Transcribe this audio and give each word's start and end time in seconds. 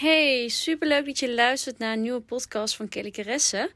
Hey, 0.00 0.48
superleuk 0.48 1.06
dat 1.06 1.18
je 1.18 1.34
luistert 1.34 1.78
naar 1.78 1.92
een 1.92 2.00
nieuwe 2.00 2.20
podcast 2.20 2.76
van 2.76 2.88
Kelly 2.88 3.10
Caresse. 3.10 3.70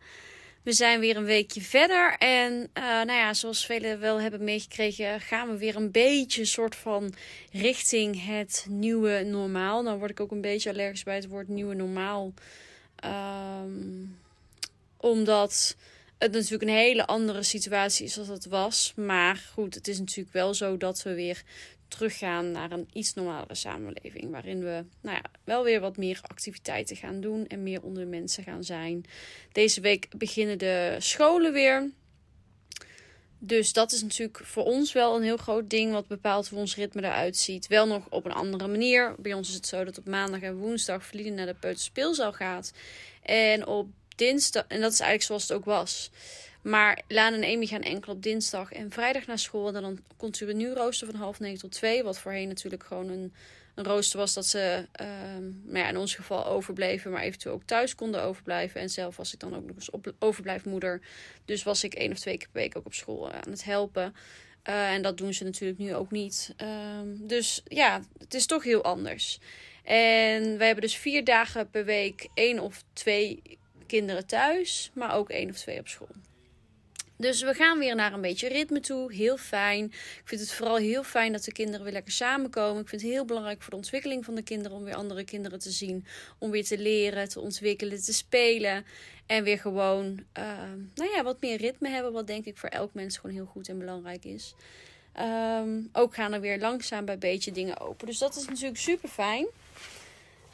We 0.62 0.72
zijn 0.72 1.00
weer 1.00 1.16
een 1.16 1.24
weekje 1.24 1.60
verder 1.60 2.16
en 2.18 2.52
uh, 2.52 2.84
nou 2.84 3.12
ja, 3.12 3.34
zoals 3.34 3.66
velen 3.66 4.00
wel 4.00 4.20
hebben 4.20 4.44
meegekregen, 4.44 5.20
gaan 5.20 5.48
we 5.48 5.56
weer 5.56 5.76
een 5.76 5.90
beetje 5.90 6.44
soort 6.44 6.76
van 6.76 7.14
richting 7.52 8.24
het 8.26 8.66
nieuwe 8.68 9.22
normaal. 9.22 9.82
Dan 9.82 9.98
word 9.98 10.10
ik 10.10 10.20
ook 10.20 10.30
een 10.30 10.40
beetje 10.40 10.70
allergisch 10.70 11.02
bij 11.02 11.14
het 11.14 11.28
woord 11.28 11.48
nieuwe 11.48 11.74
normaal. 11.74 12.32
Um, 13.04 14.18
omdat 14.96 15.76
het 16.18 16.32
natuurlijk 16.32 16.62
een 16.62 16.76
hele 16.76 17.06
andere 17.06 17.42
situatie 17.42 18.06
is 18.06 18.18
als 18.18 18.28
het 18.28 18.46
was. 18.46 18.92
Maar 18.96 19.50
goed, 19.52 19.74
het 19.74 19.88
is 19.88 19.98
natuurlijk 19.98 20.32
wel 20.34 20.54
zo 20.54 20.76
dat 20.76 21.02
we 21.02 21.14
weer 21.14 21.42
teruggaan 21.88 22.50
naar 22.50 22.72
een 22.72 22.88
iets 22.92 23.14
normalere 23.14 23.54
samenleving. 23.54 24.30
Waarin 24.30 24.60
we 24.60 24.84
nou 25.00 25.16
ja, 25.16 25.30
wel 25.44 25.64
weer 25.64 25.80
wat 25.80 25.96
meer 25.96 26.18
activiteiten 26.22 26.96
gaan 26.96 27.20
doen 27.20 27.46
en 27.46 27.62
meer 27.62 27.82
onder 27.82 28.06
mensen 28.06 28.44
gaan 28.44 28.64
zijn. 28.64 29.04
Deze 29.52 29.80
week 29.80 30.08
beginnen 30.16 30.58
de 30.58 30.96
scholen 30.98 31.52
weer. 31.52 31.90
Dus 33.38 33.72
dat 33.72 33.92
is 33.92 34.02
natuurlijk 34.02 34.40
voor 34.44 34.64
ons 34.64 34.92
wel 34.92 35.16
een 35.16 35.22
heel 35.22 35.36
groot 35.36 35.70
ding 35.70 35.92
wat 35.92 36.06
bepaalt 36.06 36.48
hoe 36.48 36.58
ons 36.58 36.76
ritme 36.76 37.02
eruit 37.02 37.36
ziet. 37.36 37.66
Wel 37.66 37.86
nog 37.86 38.06
op 38.10 38.24
een 38.24 38.32
andere 38.32 38.68
manier. 38.68 39.14
Bij 39.18 39.32
ons 39.32 39.48
is 39.48 39.54
het 39.54 39.66
zo 39.66 39.84
dat 39.84 39.98
op 39.98 40.06
maandag 40.06 40.40
en 40.40 40.56
woensdag 40.56 41.04
Verlieden 41.04 41.34
naar 41.34 41.46
de 41.46 41.54
peuterspeelzaal 41.54 42.32
gaat. 42.32 42.72
En 43.22 43.66
op 43.66 43.88
dinsdag, 44.16 44.64
en 44.68 44.80
dat 44.80 44.92
is 44.92 45.00
eigenlijk 45.00 45.22
zoals 45.22 45.42
het 45.42 45.52
ook 45.52 45.64
was. 45.64 46.10
Maar 46.64 47.02
Laan 47.08 47.32
en 47.32 47.44
Amy 47.54 47.66
gaan 47.66 47.82
enkel 47.82 48.12
op 48.12 48.22
dinsdag 48.22 48.72
en 48.72 48.90
vrijdag 48.90 49.26
naar 49.26 49.38
school. 49.38 49.74
En 49.74 49.82
dan 49.82 49.98
komt 50.16 50.40
er 50.40 50.48
een 50.48 50.56
nieuw 50.56 50.74
rooster 50.74 51.06
van 51.06 51.16
half 51.16 51.40
negen 51.40 51.58
tot 51.58 51.72
twee. 51.72 52.02
Wat 52.02 52.18
voorheen 52.18 52.48
natuurlijk 52.48 52.84
gewoon 52.84 53.08
een, 53.08 53.34
een 53.74 53.84
rooster 53.84 54.18
was 54.18 54.34
dat 54.34 54.46
ze 54.46 54.86
um, 55.00 55.62
nou 55.64 55.78
ja, 55.78 55.88
in 55.88 55.96
ons 55.96 56.14
geval 56.14 56.46
overbleven. 56.46 57.10
Maar 57.10 57.22
eventueel 57.22 57.54
ook 57.54 57.64
thuis 57.64 57.94
konden 57.94 58.22
overblijven. 58.22 58.80
En 58.80 58.90
zelf 58.90 59.16
was 59.16 59.32
ik 59.32 59.40
dan 59.40 59.56
ook 59.56 59.66
nog 59.66 59.76
eens 59.76 59.90
overblijfmoeder. 60.18 61.00
Dus 61.44 61.62
was 61.62 61.84
ik 61.84 61.94
één 61.94 62.12
of 62.12 62.18
twee 62.18 62.36
keer 62.36 62.48
per 62.52 62.60
week 62.62 62.76
ook 62.76 62.86
op 62.86 62.94
school 62.94 63.32
aan 63.32 63.50
het 63.50 63.64
helpen. 63.64 64.14
Uh, 64.68 64.92
en 64.92 65.02
dat 65.02 65.16
doen 65.18 65.34
ze 65.34 65.44
natuurlijk 65.44 65.78
nu 65.78 65.94
ook 65.94 66.10
niet. 66.10 66.54
Um, 66.98 67.26
dus 67.26 67.62
ja, 67.64 68.02
het 68.18 68.34
is 68.34 68.46
toch 68.46 68.64
heel 68.64 68.84
anders. 68.84 69.38
En 69.82 70.58
wij 70.58 70.66
hebben 70.66 70.84
dus 70.84 70.96
vier 70.96 71.24
dagen 71.24 71.70
per 71.70 71.84
week 71.84 72.28
één 72.34 72.58
of 72.58 72.84
twee 72.92 73.42
kinderen 73.86 74.26
thuis. 74.26 74.90
Maar 74.94 75.14
ook 75.14 75.30
één 75.30 75.50
of 75.50 75.56
twee 75.56 75.78
op 75.78 75.88
school. 75.88 76.08
Dus 77.16 77.42
we 77.42 77.54
gaan 77.54 77.78
weer 77.78 77.94
naar 77.94 78.12
een 78.12 78.20
beetje 78.20 78.48
ritme 78.48 78.80
toe. 78.80 79.12
Heel 79.12 79.36
fijn. 79.36 79.84
Ik 79.84 80.22
vind 80.24 80.40
het 80.40 80.52
vooral 80.52 80.76
heel 80.76 81.02
fijn 81.02 81.32
dat 81.32 81.44
de 81.44 81.52
kinderen 81.52 81.84
weer 81.84 81.92
lekker 81.92 82.12
samenkomen. 82.12 82.82
Ik 82.82 82.88
vind 82.88 83.02
het 83.02 83.10
heel 83.10 83.24
belangrijk 83.24 83.62
voor 83.62 83.70
de 83.70 83.76
ontwikkeling 83.76 84.24
van 84.24 84.34
de 84.34 84.42
kinderen 84.42 84.76
om 84.76 84.84
weer 84.84 84.94
andere 84.94 85.24
kinderen 85.24 85.58
te 85.58 85.70
zien. 85.70 86.06
Om 86.38 86.50
weer 86.50 86.64
te 86.64 86.78
leren, 86.78 87.28
te 87.28 87.40
ontwikkelen, 87.40 88.02
te 88.02 88.12
spelen. 88.12 88.84
En 89.26 89.44
weer 89.44 89.58
gewoon 89.58 90.24
uh, 90.38 90.44
nou 90.94 91.10
ja, 91.10 91.22
wat 91.22 91.40
meer 91.40 91.56
ritme 91.56 91.88
hebben. 91.88 92.12
Wat 92.12 92.26
denk 92.26 92.44
ik 92.44 92.56
voor 92.56 92.68
elk 92.68 92.94
mens 92.94 93.16
gewoon 93.16 93.36
heel 93.36 93.46
goed 93.46 93.68
en 93.68 93.78
belangrijk 93.78 94.24
is. 94.24 94.54
Um, 95.20 95.88
ook 95.92 96.14
gaan 96.14 96.32
er 96.32 96.40
weer 96.40 96.58
langzaam 96.58 97.04
bij 97.04 97.18
beetje 97.18 97.52
dingen 97.52 97.80
open. 97.80 98.06
Dus 98.06 98.18
dat 98.18 98.36
is 98.36 98.46
natuurlijk 98.46 98.78
super 98.78 99.08
fijn. 99.08 99.46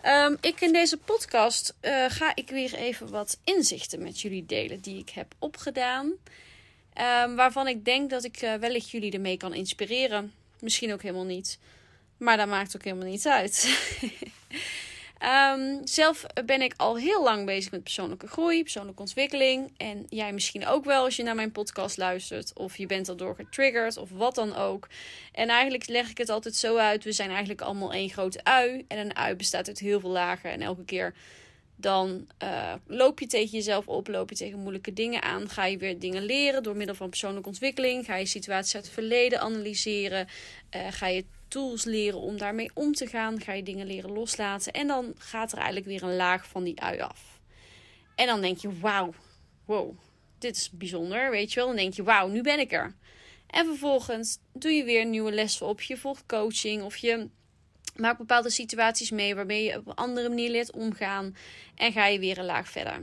Um, 0.06 0.36
ik 0.40 0.60
in 0.60 0.72
deze 0.72 0.96
podcast 0.96 1.74
uh, 1.80 2.04
ga 2.08 2.32
ik 2.34 2.50
weer 2.50 2.74
even 2.74 3.10
wat 3.10 3.38
inzichten 3.44 4.02
met 4.02 4.20
jullie 4.20 4.46
delen 4.46 4.80
die 4.80 4.98
ik 4.98 5.10
heb 5.10 5.34
opgedaan. 5.38 6.12
Um, 6.98 7.36
waarvan 7.36 7.68
ik 7.68 7.84
denk 7.84 8.10
dat 8.10 8.24
ik 8.24 8.42
uh, 8.42 8.54
wellicht 8.54 8.90
jullie 8.90 9.12
ermee 9.12 9.36
kan 9.36 9.54
inspireren. 9.54 10.32
Misschien 10.60 10.92
ook 10.92 11.02
helemaal 11.02 11.24
niet. 11.24 11.58
Maar 12.16 12.36
dat 12.36 12.48
maakt 12.48 12.76
ook 12.76 12.84
helemaal 12.84 13.08
niet 13.08 13.26
uit. 13.26 13.78
um, 15.54 15.80
zelf 15.86 16.26
ben 16.44 16.62
ik 16.62 16.74
al 16.76 16.96
heel 16.96 17.22
lang 17.22 17.46
bezig 17.46 17.70
met 17.70 17.82
persoonlijke 17.82 18.26
groei, 18.26 18.62
persoonlijke 18.62 19.00
ontwikkeling. 19.00 19.72
En 19.76 20.06
jij 20.08 20.32
misschien 20.32 20.66
ook 20.66 20.84
wel 20.84 21.04
als 21.04 21.16
je 21.16 21.22
naar 21.22 21.34
mijn 21.34 21.52
podcast 21.52 21.96
luistert. 21.96 22.52
Of 22.54 22.76
je 22.76 22.86
bent 22.86 23.18
door 23.18 23.34
getriggerd 23.34 23.96
of 23.96 24.10
wat 24.10 24.34
dan 24.34 24.56
ook. 24.56 24.88
En 25.32 25.48
eigenlijk 25.48 25.88
leg 25.88 26.10
ik 26.10 26.18
het 26.18 26.28
altijd 26.28 26.56
zo 26.56 26.76
uit. 26.76 27.04
We 27.04 27.12
zijn 27.12 27.30
eigenlijk 27.30 27.60
allemaal 27.60 27.92
één 27.92 28.10
grote 28.10 28.44
ui. 28.44 28.84
En 28.88 28.98
een 28.98 29.16
ui 29.16 29.34
bestaat 29.34 29.68
uit 29.68 29.78
heel 29.78 30.00
veel 30.00 30.10
lagen. 30.10 30.50
En 30.50 30.62
elke 30.62 30.84
keer 30.84 31.14
dan 31.80 32.26
uh, 32.42 32.74
loop 32.86 33.20
je 33.20 33.26
tegen 33.26 33.50
jezelf 33.50 33.88
op, 33.88 34.08
loop 34.08 34.30
je 34.30 34.36
tegen 34.36 34.58
moeilijke 34.58 34.92
dingen 34.92 35.22
aan. 35.22 35.48
Ga 35.48 35.64
je 35.64 35.78
weer 35.78 35.98
dingen 35.98 36.22
leren 36.22 36.62
door 36.62 36.76
middel 36.76 36.94
van 36.94 37.08
persoonlijke 37.08 37.48
ontwikkeling. 37.48 38.04
Ga 38.04 38.16
je 38.16 38.26
situaties 38.26 38.74
uit 38.74 38.84
het 38.84 38.94
verleden 38.94 39.40
analyseren. 39.40 40.28
Uh, 40.76 40.86
ga 40.90 41.06
je 41.06 41.24
tools 41.48 41.84
leren 41.84 42.20
om 42.20 42.38
daarmee 42.38 42.70
om 42.74 42.92
te 42.92 43.06
gaan. 43.06 43.40
Ga 43.40 43.52
je 43.52 43.62
dingen 43.62 43.86
leren 43.86 44.12
loslaten. 44.12 44.72
En 44.72 44.86
dan 44.86 45.14
gaat 45.18 45.52
er 45.52 45.58
eigenlijk 45.58 45.86
weer 45.86 46.02
een 46.02 46.16
laag 46.16 46.46
van 46.46 46.64
die 46.64 46.80
ui 46.80 47.00
af. 47.00 47.40
En 48.14 48.26
dan 48.26 48.40
denk 48.40 48.58
je, 48.58 48.78
wauw, 48.78 49.14
wow, 49.64 49.98
dit 50.38 50.56
is 50.56 50.70
bijzonder, 50.70 51.30
weet 51.30 51.52
je 51.52 51.58
wel. 51.58 51.68
Dan 51.68 51.76
denk 51.76 51.94
je, 51.94 52.02
wauw, 52.02 52.28
nu 52.28 52.42
ben 52.42 52.58
ik 52.58 52.72
er. 52.72 52.94
En 53.46 53.66
vervolgens 53.66 54.38
doe 54.52 54.70
je 54.70 54.84
weer 54.84 55.06
nieuwe 55.06 55.32
lessen 55.32 55.66
op. 55.66 55.80
Je 55.80 55.96
volgt 55.96 56.26
coaching 56.26 56.82
of 56.82 56.96
je 56.96 57.28
Maak 58.00 58.18
bepaalde 58.18 58.50
situaties 58.50 59.10
mee 59.10 59.34
waarmee 59.34 59.64
je 59.64 59.76
op 59.76 59.86
een 59.86 59.94
andere 59.94 60.28
manier 60.28 60.50
leert 60.50 60.72
omgaan. 60.72 61.36
En 61.74 61.92
ga 61.92 62.06
je 62.06 62.18
weer 62.18 62.38
een 62.38 62.44
laag 62.44 62.68
verder. 62.68 63.00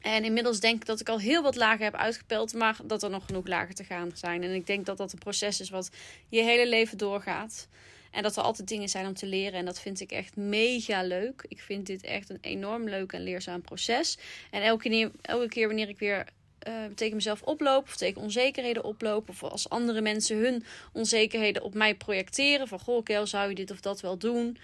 En 0.00 0.24
inmiddels 0.24 0.60
denk 0.60 0.80
ik 0.80 0.86
dat 0.86 1.00
ik 1.00 1.08
al 1.08 1.18
heel 1.18 1.42
wat 1.42 1.56
lagen 1.56 1.84
heb 1.84 1.94
uitgepeld, 1.94 2.54
maar 2.54 2.76
dat 2.84 3.02
er 3.02 3.10
nog 3.10 3.26
genoeg 3.26 3.46
lagen 3.46 3.74
te 3.74 3.84
gaan 3.84 4.10
zijn. 4.14 4.42
En 4.42 4.54
ik 4.54 4.66
denk 4.66 4.86
dat 4.86 4.96
dat 4.96 5.12
een 5.12 5.18
proces 5.18 5.60
is 5.60 5.70
wat 5.70 5.90
je 6.28 6.42
hele 6.42 6.68
leven 6.68 6.98
doorgaat. 6.98 7.68
En 8.10 8.22
dat 8.22 8.36
er 8.36 8.42
altijd 8.42 8.68
dingen 8.68 8.88
zijn 8.88 9.06
om 9.06 9.14
te 9.14 9.26
leren. 9.26 9.58
En 9.58 9.64
dat 9.64 9.80
vind 9.80 10.00
ik 10.00 10.10
echt 10.10 10.36
mega 10.36 11.02
leuk. 11.02 11.44
Ik 11.48 11.60
vind 11.60 11.86
dit 11.86 12.02
echt 12.02 12.30
een 12.30 12.38
enorm 12.40 12.88
leuk 12.88 13.12
en 13.12 13.22
leerzaam 13.22 13.60
proces. 13.60 14.18
En 14.50 14.62
elke 14.62 14.88
keer, 14.88 15.10
elke 15.22 15.48
keer 15.48 15.66
wanneer 15.66 15.88
ik 15.88 15.98
weer 15.98 16.26
uh, 16.68 16.74
tegen 16.94 17.16
mezelf 17.16 17.42
oploop 17.42 17.84
of 17.84 17.96
tegen 17.96 18.22
onzekerheden 18.22 18.84
oploop 18.84 19.28
of 19.28 19.42
als 19.42 19.68
andere 19.68 20.00
mensen 20.00 20.36
hun 20.36 20.64
onzekerheden 20.92 21.62
op 21.62 21.74
mij 21.74 21.94
projecteren 21.94 22.68
van 22.68 22.80
goh 22.80 23.02
Kel 23.02 23.26
zou 23.26 23.48
je 23.48 23.54
dit 23.54 23.70
of 23.70 23.80
dat 23.80 24.00
wel 24.00 24.18
doen? 24.18 24.58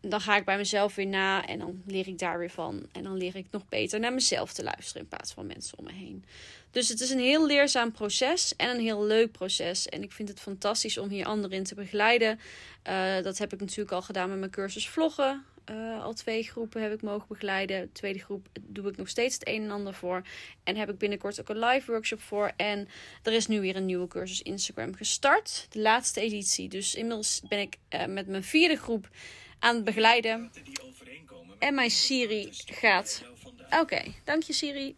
Dan 0.00 0.20
ga 0.20 0.36
ik 0.36 0.44
bij 0.44 0.56
mezelf 0.56 0.94
weer 0.94 1.06
na 1.06 1.46
en 1.46 1.58
dan 1.58 1.82
leer 1.86 2.08
ik 2.08 2.18
daar 2.18 2.38
weer 2.38 2.50
van 2.50 2.86
en 2.92 3.02
dan 3.02 3.16
leer 3.16 3.36
ik 3.36 3.46
nog 3.50 3.68
beter 3.68 4.00
naar 4.00 4.12
mezelf 4.12 4.52
te 4.52 4.62
luisteren 4.62 5.02
in 5.02 5.08
plaats 5.08 5.32
van 5.32 5.46
mensen 5.46 5.78
om 5.78 5.84
me 5.84 5.92
heen. 5.92 6.24
Dus 6.70 6.88
het 6.88 7.00
is 7.00 7.10
een 7.10 7.18
heel 7.18 7.46
leerzaam 7.46 7.92
proces 7.92 8.56
en 8.56 8.70
een 8.70 8.80
heel 8.80 9.04
leuk 9.04 9.32
proces 9.32 9.88
en 9.88 10.02
ik 10.02 10.12
vind 10.12 10.28
het 10.28 10.40
fantastisch 10.40 10.98
om 10.98 11.08
hier 11.08 11.26
anderen 11.26 11.56
in 11.56 11.64
te 11.64 11.74
begeleiden. 11.74 12.40
Uh, 12.88 13.22
dat 13.22 13.38
heb 13.38 13.52
ik 13.52 13.60
natuurlijk 13.60 13.92
al 13.92 14.02
gedaan 14.02 14.28
met 14.28 14.38
mijn 14.38 14.50
cursus 14.50 14.88
vloggen 14.88 15.44
uh, 15.70 16.02
al 16.02 16.12
twee 16.12 16.42
groepen 16.42 16.82
heb 16.82 16.92
ik 16.92 17.02
mogen 17.02 17.28
begeleiden. 17.28 17.80
De 17.80 17.92
tweede 17.92 18.18
groep 18.18 18.46
doe 18.60 18.88
ik 18.88 18.96
nog 18.96 19.08
steeds 19.08 19.34
het 19.34 19.48
een 19.48 19.62
en 19.62 19.70
ander 19.70 19.94
voor. 19.94 20.22
En 20.64 20.76
heb 20.76 20.90
ik 20.90 20.98
binnenkort 20.98 21.40
ook 21.40 21.48
een 21.48 21.58
live 21.58 21.90
workshop 21.90 22.20
voor. 22.20 22.52
En 22.56 22.88
er 23.22 23.32
is 23.32 23.46
nu 23.46 23.60
weer 23.60 23.76
een 23.76 23.86
nieuwe 23.86 24.06
cursus 24.06 24.42
Instagram 24.42 24.94
gestart. 24.94 25.66
De 25.70 25.80
laatste 25.80 26.20
editie. 26.20 26.68
Dus 26.68 26.94
inmiddels 26.94 27.42
ben 27.48 27.58
ik 27.58 27.76
uh, 27.90 28.04
met 28.06 28.26
mijn 28.26 28.44
vierde 28.44 28.76
groep 28.76 29.08
aan 29.58 29.74
het 29.74 29.84
begeleiden. 29.84 30.50
En 31.58 31.74
mijn 31.74 31.90
Siri 31.90 32.48
gaat. 32.52 33.24
Oké, 33.80 34.02
dank 34.24 34.42
je 34.42 34.52
Siri. 34.52 34.96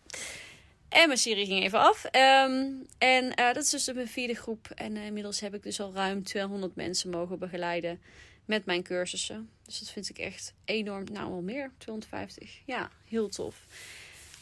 En 0.89 1.07
mijn 1.07 1.19
Siri 1.19 1.47
ging 1.47 1.65
even 1.65 1.79
af. 1.79 2.05
Um, 2.05 2.87
en 2.99 3.25
uh, 3.25 3.53
dat 3.53 3.57
is 3.57 3.71
dus 3.71 3.93
mijn 3.93 4.09
vierde 4.09 4.35
groep. 4.35 4.71
En 4.75 4.97
inmiddels 4.97 5.41
heb 5.41 5.55
ik 5.55 5.63
dus 5.63 5.81
al 5.81 5.93
ruim 5.95 6.23
200 6.23 6.77
mensen 6.77 7.11
mogen 7.11 7.39
begeleiden 7.39 8.01
met 8.47 8.65
mijn 8.65 8.83
cursussen. 8.83 9.51
Dus 9.65 9.79
dat 9.79 9.91
vind 9.91 10.09
ik 10.09 10.19
echt 10.19 10.55
enorm. 10.65 11.05
Nou, 11.13 11.31
wel 11.31 11.43
meer. 11.43 11.71
250. 11.79 12.59
Ja, 12.65 12.91
heel 13.09 13.29
tof. 13.29 13.67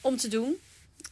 Om 0.00 0.16
te 0.16 0.28
doen. 0.28 0.56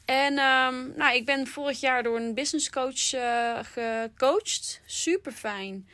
En 0.04 0.38
um, 0.38 0.92
nou, 0.96 1.14
ik 1.14 1.24
ben 1.24 1.46
vorig 1.46 1.80
jaar 1.80 2.02
door 2.02 2.16
een 2.16 2.34
business 2.34 2.70
coach 2.70 3.12
uh, 3.14 3.58
gecoacht. 3.62 4.80
Super 4.86 5.32
fijn. 5.32 5.88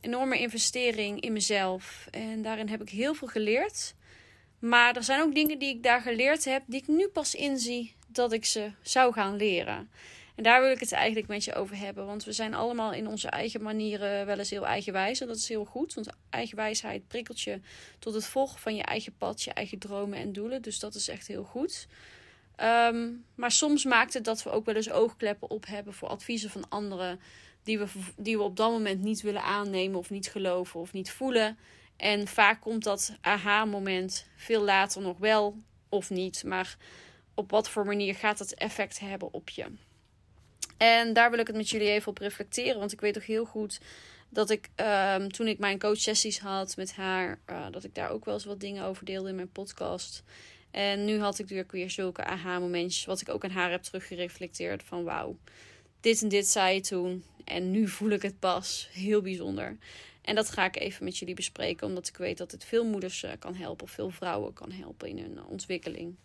Enorme 0.00 0.38
investering 0.38 1.20
in 1.20 1.32
mezelf. 1.32 2.06
En 2.10 2.42
daarin 2.42 2.68
heb 2.68 2.82
ik 2.82 2.88
heel 2.88 3.14
veel 3.14 3.28
geleerd. 3.28 3.94
Maar 4.58 4.96
er 4.96 5.04
zijn 5.04 5.20
ook 5.20 5.34
dingen 5.34 5.58
die 5.58 5.68
ik 5.68 5.82
daar 5.82 6.00
geleerd 6.00 6.44
heb, 6.44 6.62
die 6.66 6.80
ik 6.80 6.88
nu 6.88 7.08
pas 7.08 7.34
inzie 7.34 7.94
dat 8.06 8.32
ik 8.32 8.44
ze 8.44 8.70
zou 8.82 9.12
gaan 9.12 9.36
leren. 9.36 9.90
En 10.34 10.42
daar 10.42 10.60
wil 10.60 10.70
ik 10.70 10.80
het 10.80 10.92
eigenlijk 10.92 11.28
met 11.28 11.44
je 11.44 11.54
over 11.54 11.76
hebben. 11.76 12.06
Want 12.06 12.24
we 12.24 12.32
zijn 12.32 12.54
allemaal 12.54 12.92
in 12.92 13.06
onze 13.06 13.28
eigen 13.28 13.62
manieren 13.62 14.26
wel 14.26 14.38
eens 14.38 14.50
heel 14.50 14.66
eigenwijs. 14.66 15.20
En 15.20 15.26
dat 15.26 15.36
is 15.36 15.48
heel 15.48 15.64
goed. 15.64 15.94
Want 15.94 16.08
eigenwijsheid 16.30 17.08
prikkelt 17.08 17.40
je 17.40 17.60
tot 17.98 18.14
het 18.14 18.26
volgen 18.26 18.60
van 18.60 18.74
je 18.74 18.82
eigen 18.82 19.14
pad, 19.18 19.42
je 19.42 19.52
eigen 19.52 19.78
dromen 19.78 20.18
en 20.18 20.32
doelen. 20.32 20.62
Dus 20.62 20.78
dat 20.78 20.94
is 20.94 21.08
echt 21.08 21.26
heel 21.26 21.44
goed. 21.44 21.86
Ehm, 22.56 23.10
maar 23.34 23.50
soms 23.50 23.84
maakt 23.84 24.14
het 24.14 24.24
dat 24.24 24.42
we 24.42 24.50
ook 24.50 24.64
wel 24.64 24.74
eens 24.74 24.90
oogkleppen 24.90 25.50
op 25.50 25.66
hebben 25.66 25.94
voor 25.94 26.08
adviezen 26.08 26.50
van 26.50 26.68
anderen. 26.68 27.20
Die 27.62 27.78
we, 27.78 27.86
die 28.16 28.36
we 28.36 28.42
op 28.42 28.56
dat 28.56 28.70
moment 28.70 29.02
niet 29.02 29.20
willen 29.20 29.42
aannemen 29.42 29.98
of 29.98 30.10
niet 30.10 30.28
geloven 30.28 30.80
of 30.80 30.92
niet 30.92 31.10
voelen. 31.10 31.58
En 31.96 32.28
vaak 32.28 32.60
komt 32.60 32.84
dat 32.84 33.16
aha-moment 33.20 34.26
veel 34.36 34.62
later 34.62 35.02
nog 35.02 35.18
wel 35.18 35.56
of 35.88 36.10
niet. 36.10 36.44
Maar 36.44 36.76
op 37.34 37.50
wat 37.50 37.68
voor 37.68 37.86
manier 37.86 38.14
gaat 38.14 38.38
het 38.38 38.54
effect 38.54 38.98
hebben 38.98 39.32
op 39.32 39.48
je? 39.48 39.66
En 40.82 41.12
daar 41.12 41.30
wil 41.30 41.38
ik 41.38 41.46
het 41.46 41.56
met 41.56 41.70
jullie 41.70 41.88
even 41.88 42.08
op 42.08 42.18
reflecteren. 42.18 42.78
Want 42.78 42.92
ik 42.92 43.00
weet 43.00 43.14
toch 43.14 43.26
heel 43.26 43.44
goed 43.44 43.80
dat 44.28 44.50
ik 44.50 44.68
um, 44.76 45.32
toen 45.32 45.46
ik 45.46 45.58
mijn 45.58 45.78
coachsessies 45.78 46.38
had 46.38 46.76
met 46.76 46.92
haar, 46.94 47.38
uh, 47.50 47.66
dat 47.70 47.84
ik 47.84 47.94
daar 47.94 48.10
ook 48.10 48.24
wel 48.24 48.34
eens 48.34 48.44
wat 48.44 48.60
dingen 48.60 48.84
over 48.84 49.04
deelde 49.04 49.28
in 49.28 49.34
mijn 49.34 49.52
podcast. 49.52 50.22
En 50.70 51.04
nu 51.04 51.20
had 51.20 51.38
ik 51.38 51.48
weer, 51.48 51.64
weer 51.70 51.90
zulke 51.90 52.24
aha-momentjes, 52.24 53.04
wat 53.04 53.20
ik 53.20 53.28
ook 53.28 53.44
aan 53.44 53.50
haar 53.50 53.70
heb 53.70 53.82
teruggereflecteerd. 53.82 54.82
Van 54.82 55.04
wauw, 55.04 55.36
dit 56.00 56.22
en 56.22 56.28
dit 56.28 56.46
zei 56.46 56.74
je 56.74 56.80
toen. 56.80 57.24
En 57.44 57.70
nu 57.70 57.88
voel 57.88 58.10
ik 58.10 58.22
het 58.22 58.38
pas. 58.38 58.88
Heel 58.92 59.22
bijzonder. 59.22 59.76
En 60.22 60.34
dat 60.34 60.50
ga 60.50 60.64
ik 60.64 60.76
even 60.76 61.04
met 61.04 61.18
jullie 61.18 61.34
bespreken, 61.34 61.86
omdat 61.86 62.08
ik 62.08 62.16
weet 62.16 62.38
dat 62.38 62.50
het 62.50 62.64
veel 62.64 62.84
moeders 62.84 63.22
uh, 63.22 63.30
kan 63.38 63.54
helpen, 63.54 63.84
of 63.84 63.90
veel 63.90 64.10
vrouwen 64.10 64.52
kan 64.52 64.70
helpen 64.70 65.08
in 65.08 65.18
hun 65.18 65.44
ontwikkeling. 65.44 66.16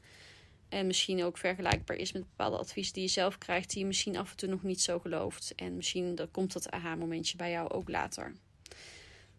En 0.70 0.88
misschien 0.88 1.24
ook 1.24 1.38
vergelijkbaar 1.38 1.98
is 1.98 2.12
met 2.12 2.24
bepaalde 2.24 2.58
adviezen 2.58 2.94
die 2.94 3.04
je 3.04 3.10
zelf 3.10 3.38
krijgt, 3.38 3.70
die 3.70 3.80
je 3.80 3.86
misschien 3.86 4.18
af 4.18 4.32
en 4.32 4.38
toe 4.38 4.50
nog 4.50 4.64
niet 4.64 4.82
zo 4.82 5.00
gelooft. 5.00 5.54
En 5.56 5.76
misschien 5.76 6.20
komt 6.32 6.54
dat 6.54 6.72
aha-momentje 6.72 7.38
bij 7.38 7.52
jou 7.52 7.70
ook 7.70 7.90
later. 7.90 8.34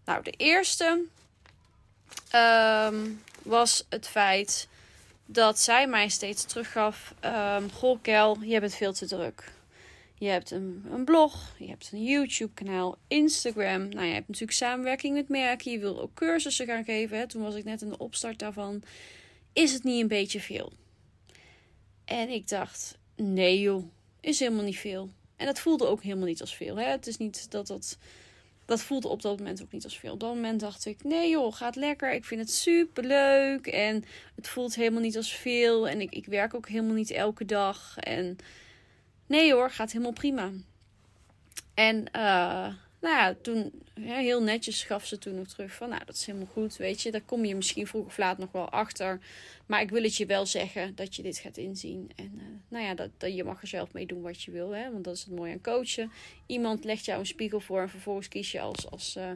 Nou, 0.05 0.23
de 0.23 0.31
eerste 0.31 1.05
um, 2.35 3.23
was 3.43 3.87
het 3.89 4.09
feit 4.09 4.69
dat 5.27 5.59
zij 5.59 5.87
mij 5.87 6.09
steeds 6.09 6.45
teruggaf: 6.45 7.15
um, 7.25 7.71
Goh, 7.71 7.99
Kel, 8.03 8.41
je 8.41 8.61
bent 8.61 8.75
veel 8.75 8.93
te 8.93 9.07
druk. 9.07 9.53
Je 10.15 10.29
hebt 10.29 10.51
een, 10.51 10.85
een 10.91 11.05
blog, 11.05 11.55
je 11.59 11.69
hebt 11.69 11.91
een 11.93 12.05
YouTube-kanaal, 12.05 12.99
Instagram. 13.09 13.89
Nou, 13.89 14.07
je 14.07 14.13
hebt 14.13 14.27
natuurlijk 14.27 14.59
samenwerking 14.59 15.15
met 15.15 15.29
merken. 15.29 15.73
Je 15.73 15.79
wil 15.79 16.01
ook 16.01 16.15
cursussen 16.15 16.67
gaan 16.67 16.85
geven. 16.85 17.19
Hè? 17.19 17.27
Toen 17.27 17.43
was 17.43 17.55
ik 17.55 17.65
net 17.65 17.83
in 17.83 17.89
de 17.89 17.99
opstart 17.99 18.39
daarvan. 18.39 18.83
Is 19.53 19.73
het 19.73 19.85
niet 19.85 20.03
een 20.03 20.09
beetje 20.09 20.41
veel? 20.41 20.73
En 22.09 22.29
ik 22.29 22.49
dacht, 22.49 22.99
nee 23.17 23.61
joh, 23.61 23.85
is 24.21 24.39
helemaal 24.39 24.65
niet 24.65 24.79
veel. 24.79 25.11
En 25.37 25.47
dat 25.47 25.59
voelde 25.59 25.87
ook 25.87 26.03
helemaal 26.03 26.27
niet 26.27 26.41
als 26.41 26.57
veel. 26.57 26.77
Hè? 26.77 26.85
Het 26.85 27.07
is 27.07 27.17
niet 27.17 27.51
dat 27.51 27.67
dat... 27.67 27.99
Dat 28.65 28.83
voelde 28.83 29.09
op 29.09 29.23
dat 29.23 29.39
moment 29.39 29.63
ook 29.63 29.73
niet 29.73 29.85
als 29.85 29.99
veel. 29.99 30.13
Op 30.13 30.21
dat 30.21 30.35
moment 30.35 30.61
dacht 30.61 30.87
ik, 30.87 31.05
nee 31.05 31.31
joh, 31.31 31.55
gaat 31.55 31.77
lekker. 31.77 32.13
Ik 32.13 32.25
vind 32.25 32.41
het 32.41 32.51
super 32.51 33.05
leuk. 33.05 33.67
En 33.67 34.05
het 34.35 34.49
voelt 34.49 34.75
helemaal 34.75 35.01
niet 35.01 35.17
als 35.17 35.33
veel. 35.33 35.89
En 35.89 36.01
ik, 36.01 36.11
ik 36.11 36.27
werk 36.27 36.55
ook 36.55 36.69
helemaal 36.69 36.95
niet 36.95 37.11
elke 37.11 37.45
dag. 37.45 37.99
En 37.99 38.37
nee 39.27 39.53
hoor, 39.53 39.71
gaat 39.71 39.93
helemaal 39.93 40.13
prima. 40.13 40.51
En 41.75 42.05
uh, 42.17 42.75
nou 43.01 43.17
ja, 43.17 43.35
toen 43.43 43.83
heel 43.95 44.43
netjes 44.43 44.83
gaf 44.83 45.07
ze 45.07 45.19
toen 45.19 45.35
nog 45.35 45.49
terug 45.49 45.73
van, 45.73 45.89
nou 45.89 46.05
dat 46.05 46.15
is 46.15 46.27
helemaal 46.27 46.49
goed, 46.53 46.77
weet 46.77 47.01
je, 47.03 47.11
daar 47.11 47.23
kom 47.23 47.45
je 47.45 47.55
misschien 47.55 47.87
vroeg 47.87 48.07
of 48.07 48.19
laat 48.19 48.39
nog 48.39 48.53
wel 48.53 48.69
achter. 48.69 49.21
Maar 49.67 49.81
ik 49.81 49.91
wil 49.91 50.03
het 50.03 50.17
je 50.17 50.27
wel 50.27 50.47
zeggen 50.47 50.95
dat 50.95 51.17
je 51.17 51.23
dit 51.23 51.39
gaat 51.39 51.57
inzien. 51.57 52.11
En 52.17 52.33
uh, 52.35 52.43
nou 52.69 52.85
ja, 52.85 52.95
dat, 52.95 53.11
dat 53.17 53.35
je 53.35 53.45
mag 53.45 53.61
er 53.61 53.69
zelf 53.69 53.93
mee 53.93 54.07
doen 54.07 54.23
wat 54.23 54.43
je 54.43 54.51
wil, 54.51 54.71
hè, 54.71 54.93
want 54.93 55.05
dat 55.05 55.15
is 55.15 55.25
het 55.25 55.35
mooie 55.35 55.53
aan 55.53 55.61
coachen. 55.61 56.11
Iemand 56.47 56.85
legt 56.85 57.05
jou 57.05 57.21
een 57.21 57.27
spiegel 57.27 57.61
voor 57.61 57.81
en 57.81 57.89
vervolgens 57.89 58.29
kies 58.29 58.53
je 58.53 58.61
als, 58.61 58.91
als, 58.91 59.17
uh, 59.17 59.31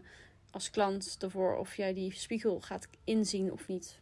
als 0.51 0.71
klant 0.71 1.17
ervoor 1.21 1.57
of 1.57 1.77
jij 1.77 1.95
die 1.95 2.13
spiegel 2.15 2.61
gaat 2.61 2.89
inzien 3.05 3.53
of 3.53 3.69
niet. 3.69 3.99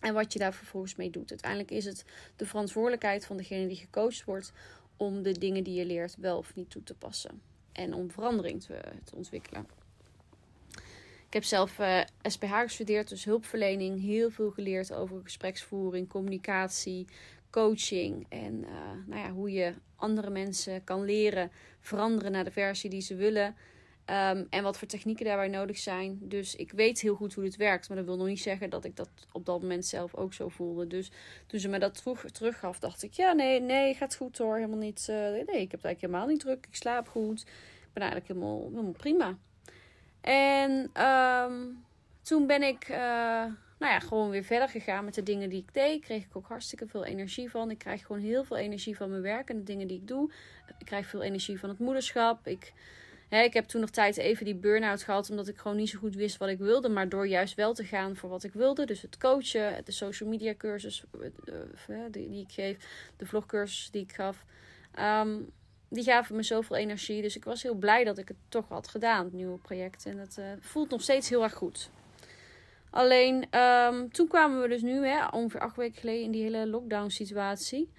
En 0.00 0.14
wat 0.14 0.32
je 0.32 0.38
daar 0.38 0.54
vervolgens 0.54 0.96
mee 0.96 1.10
doet. 1.10 1.30
Uiteindelijk 1.30 1.70
is 1.70 1.84
het 1.84 2.04
de 2.36 2.46
verantwoordelijkheid 2.46 3.26
van 3.26 3.36
degene 3.36 3.66
die 3.66 3.76
gecoacht 3.76 4.24
wordt 4.24 4.52
om 4.96 5.22
de 5.22 5.38
dingen 5.38 5.64
die 5.64 5.74
je 5.74 5.84
leert 5.84 6.16
wel 6.18 6.38
of 6.38 6.54
niet 6.54 6.70
toe 6.70 6.82
te 6.82 6.94
passen 6.94 7.47
en 7.78 7.94
om 7.94 8.10
verandering 8.10 8.62
te, 8.62 8.80
ontwikkelen. 9.14 9.66
Ik 11.26 11.34
heb 11.34 11.44
zelf 11.44 11.78
uh, 11.78 11.98
eh, 11.98 12.06
SPH 12.22 12.58
gestudeerd, 12.60 13.08
dus 13.08 13.24
hulpverlening. 13.24 14.00
Heel 14.00 14.30
veel 14.30 14.50
geleerd 14.50 14.92
over 14.92 15.20
gespreksvoering, 15.22 16.08
communicatie, 16.08 17.06
coaching. 17.50 18.26
En 18.28 18.64
uh, 18.64 18.70
nou 19.06 19.20
ja, 19.20 19.30
hoe 19.30 19.52
je 19.52 19.74
andere 19.96 20.30
mensen 20.30 20.84
kan 20.84 21.04
leren 21.04 21.50
veranderen 21.80 22.32
naar 22.32 22.44
de 22.44 22.50
versie 22.50 22.90
die 22.90 23.00
ze 23.00 23.14
willen. 23.14 23.56
Um, 24.10 24.46
en 24.50 24.62
wat 24.62 24.78
voor 24.78 24.88
technieken 24.88 25.24
daarbij 25.24 25.48
nodig 25.48 25.78
zijn. 25.78 26.18
Dus 26.22 26.56
ik 26.56 26.72
weet 26.72 27.00
heel 27.00 27.14
goed 27.14 27.34
hoe 27.34 27.44
dit 27.44 27.56
werkt. 27.56 27.88
Maar 27.88 27.96
dat 27.96 28.06
wil 28.06 28.16
nog 28.16 28.26
niet 28.26 28.40
zeggen 28.40 28.70
dat 28.70 28.84
ik 28.84 28.96
dat 28.96 29.08
op 29.32 29.46
dat 29.46 29.60
moment 29.60 29.86
zelf 29.86 30.14
ook 30.14 30.32
zo 30.34 30.48
voelde. 30.48 30.86
Dus 30.86 31.10
toen 31.46 31.60
ze 31.60 31.68
me 31.68 31.78
dat 31.78 31.94
terug, 31.94 32.30
teruggaf, 32.30 32.78
dacht 32.78 33.02
ik: 33.02 33.12
ja, 33.12 33.32
nee, 33.32 33.60
nee, 33.60 33.94
gaat 33.94 34.16
goed 34.16 34.38
hoor. 34.38 34.54
Helemaal 34.54 34.78
niet. 34.78 35.06
Uh, 35.10 35.16
nee, 35.16 35.40
ik 35.40 35.44
heb 35.44 35.50
het 35.50 35.84
eigenlijk 35.84 36.00
helemaal 36.00 36.26
niet 36.26 36.40
druk. 36.40 36.66
Ik 36.66 36.74
slaap 36.74 37.08
goed. 37.08 37.40
Ik 37.40 37.92
ben 37.92 38.02
eigenlijk 38.02 38.32
helemaal, 38.32 38.68
helemaal 38.70 38.92
prima. 38.92 39.36
En 40.20 41.04
um, 41.04 41.84
toen 42.22 42.46
ben 42.46 42.62
ik. 42.62 42.88
Uh, 42.88 42.96
nou 43.78 43.92
ja, 43.92 43.98
gewoon 43.98 44.30
weer 44.30 44.44
verder 44.44 44.68
gegaan 44.68 45.04
met 45.04 45.14
de 45.14 45.22
dingen 45.22 45.48
die 45.48 45.62
ik 45.62 45.74
deed. 45.74 46.00
Kreeg 46.00 46.24
ik 46.24 46.36
ook 46.36 46.48
hartstikke 46.48 46.86
veel 46.86 47.04
energie 47.04 47.50
van. 47.50 47.70
Ik 47.70 47.78
krijg 47.78 48.06
gewoon 48.06 48.22
heel 48.22 48.44
veel 48.44 48.56
energie 48.56 48.96
van 48.96 49.10
mijn 49.10 49.22
werk 49.22 49.50
en 49.50 49.56
de 49.56 49.62
dingen 49.62 49.86
die 49.86 49.96
ik 49.96 50.08
doe. 50.08 50.30
Ik 50.78 50.86
krijg 50.86 51.06
veel 51.06 51.22
energie 51.22 51.58
van 51.58 51.68
het 51.68 51.78
moederschap. 51.78 52.46
Ik 52.46 52.72
ik 53.28 53.52
heb 53.54 53.64
toen 53.64 53.80
nog 53.80 53.90
tijd 53.90 54.16
even 54.16 54.44
die 54.44 54.54
burn-out 54.54 55.02
gehad, 55.02 55.30
omdat 55.30 55.48
ik 55.48 55.56
gewoon 55.56 55.76
niet 55.76 55.88
zo 55.88 55.98
goed 55.98 56.14
wist 56.14 56.36
wat 56.36 56.48
ik 56.48 56.58
wilde. 56.58 56.88
Maar 56.88 57.08
door 57.08 57.26
juist 57.26 57.54
wel 57.54 57.74
te 57.74 57.84
gaan 57.84 58.16
voor 58.16 58.30
wat 58.30 58.44
ik 58.44 58.52
wilde, 58.52 58.86
dus 58.86 59.02
het 59.02 59.18
coachen, 59.18 59.84
de 59.84 59.92
social 59.92 60.28
media 60.28 60.54
cursus 60.54 61.04
uh, 61.20 61.98
die, 62.10 62.30
die, 62.30 62.42
ik 62.42 62.52
geef, 62.52 62.76
de 63.16 63.26
vlogcursus 63.26 63.90
die 63.90 64.02
ik 64.02 64.12
gaf, 64.12 64.44
um, 64.98 65.50
die 65.88 66.04
gaven 66.04 66.36
me 66.36 66.42
zoveel 66.42 66.76
energie. 66.76 67.22
Dus 67.22 67.36
ik 67.36 67.44
was 67.44 67.62
heel 67.62 67.74
blij 67.74 68.04
dat 68.04 68.18
ik 68.18 68.28
het 68.28 68.36
toch 68.48 68.68
had 68.68 68.88
gedaan, 68.88 69.24
het 69.24 69.32
nieuwe 69.32 69.58
project. 69.58 70.06
En 70.06 70.18
het 70.18 70.36
uh, 70.38 70.44
voelt 70.60 70.90
nog 70.90 71.02
steeds 71.02 71.28
heel 71.28 71.42
erg 71.42 71.54
goed. 71.54 71.90
Alleen 72.90 73.58
um, 73.58 74.12
toen 74.12 74.28
kwamen 74.28 74.62
we 74.62 74.68
dus 74.68 74.82
nu, 74.82 75.06
hè, 75.06 75.26
ongeveer 75.26 75.60
acht 75.60 75.76
weken 75.76 76.00
geleden, 76.00 76.24
in 76.24 76.30
die 76.30 76.42
hele 76.42 76.66
lockdown 76.66 77.08
situatie. 77.08 77.90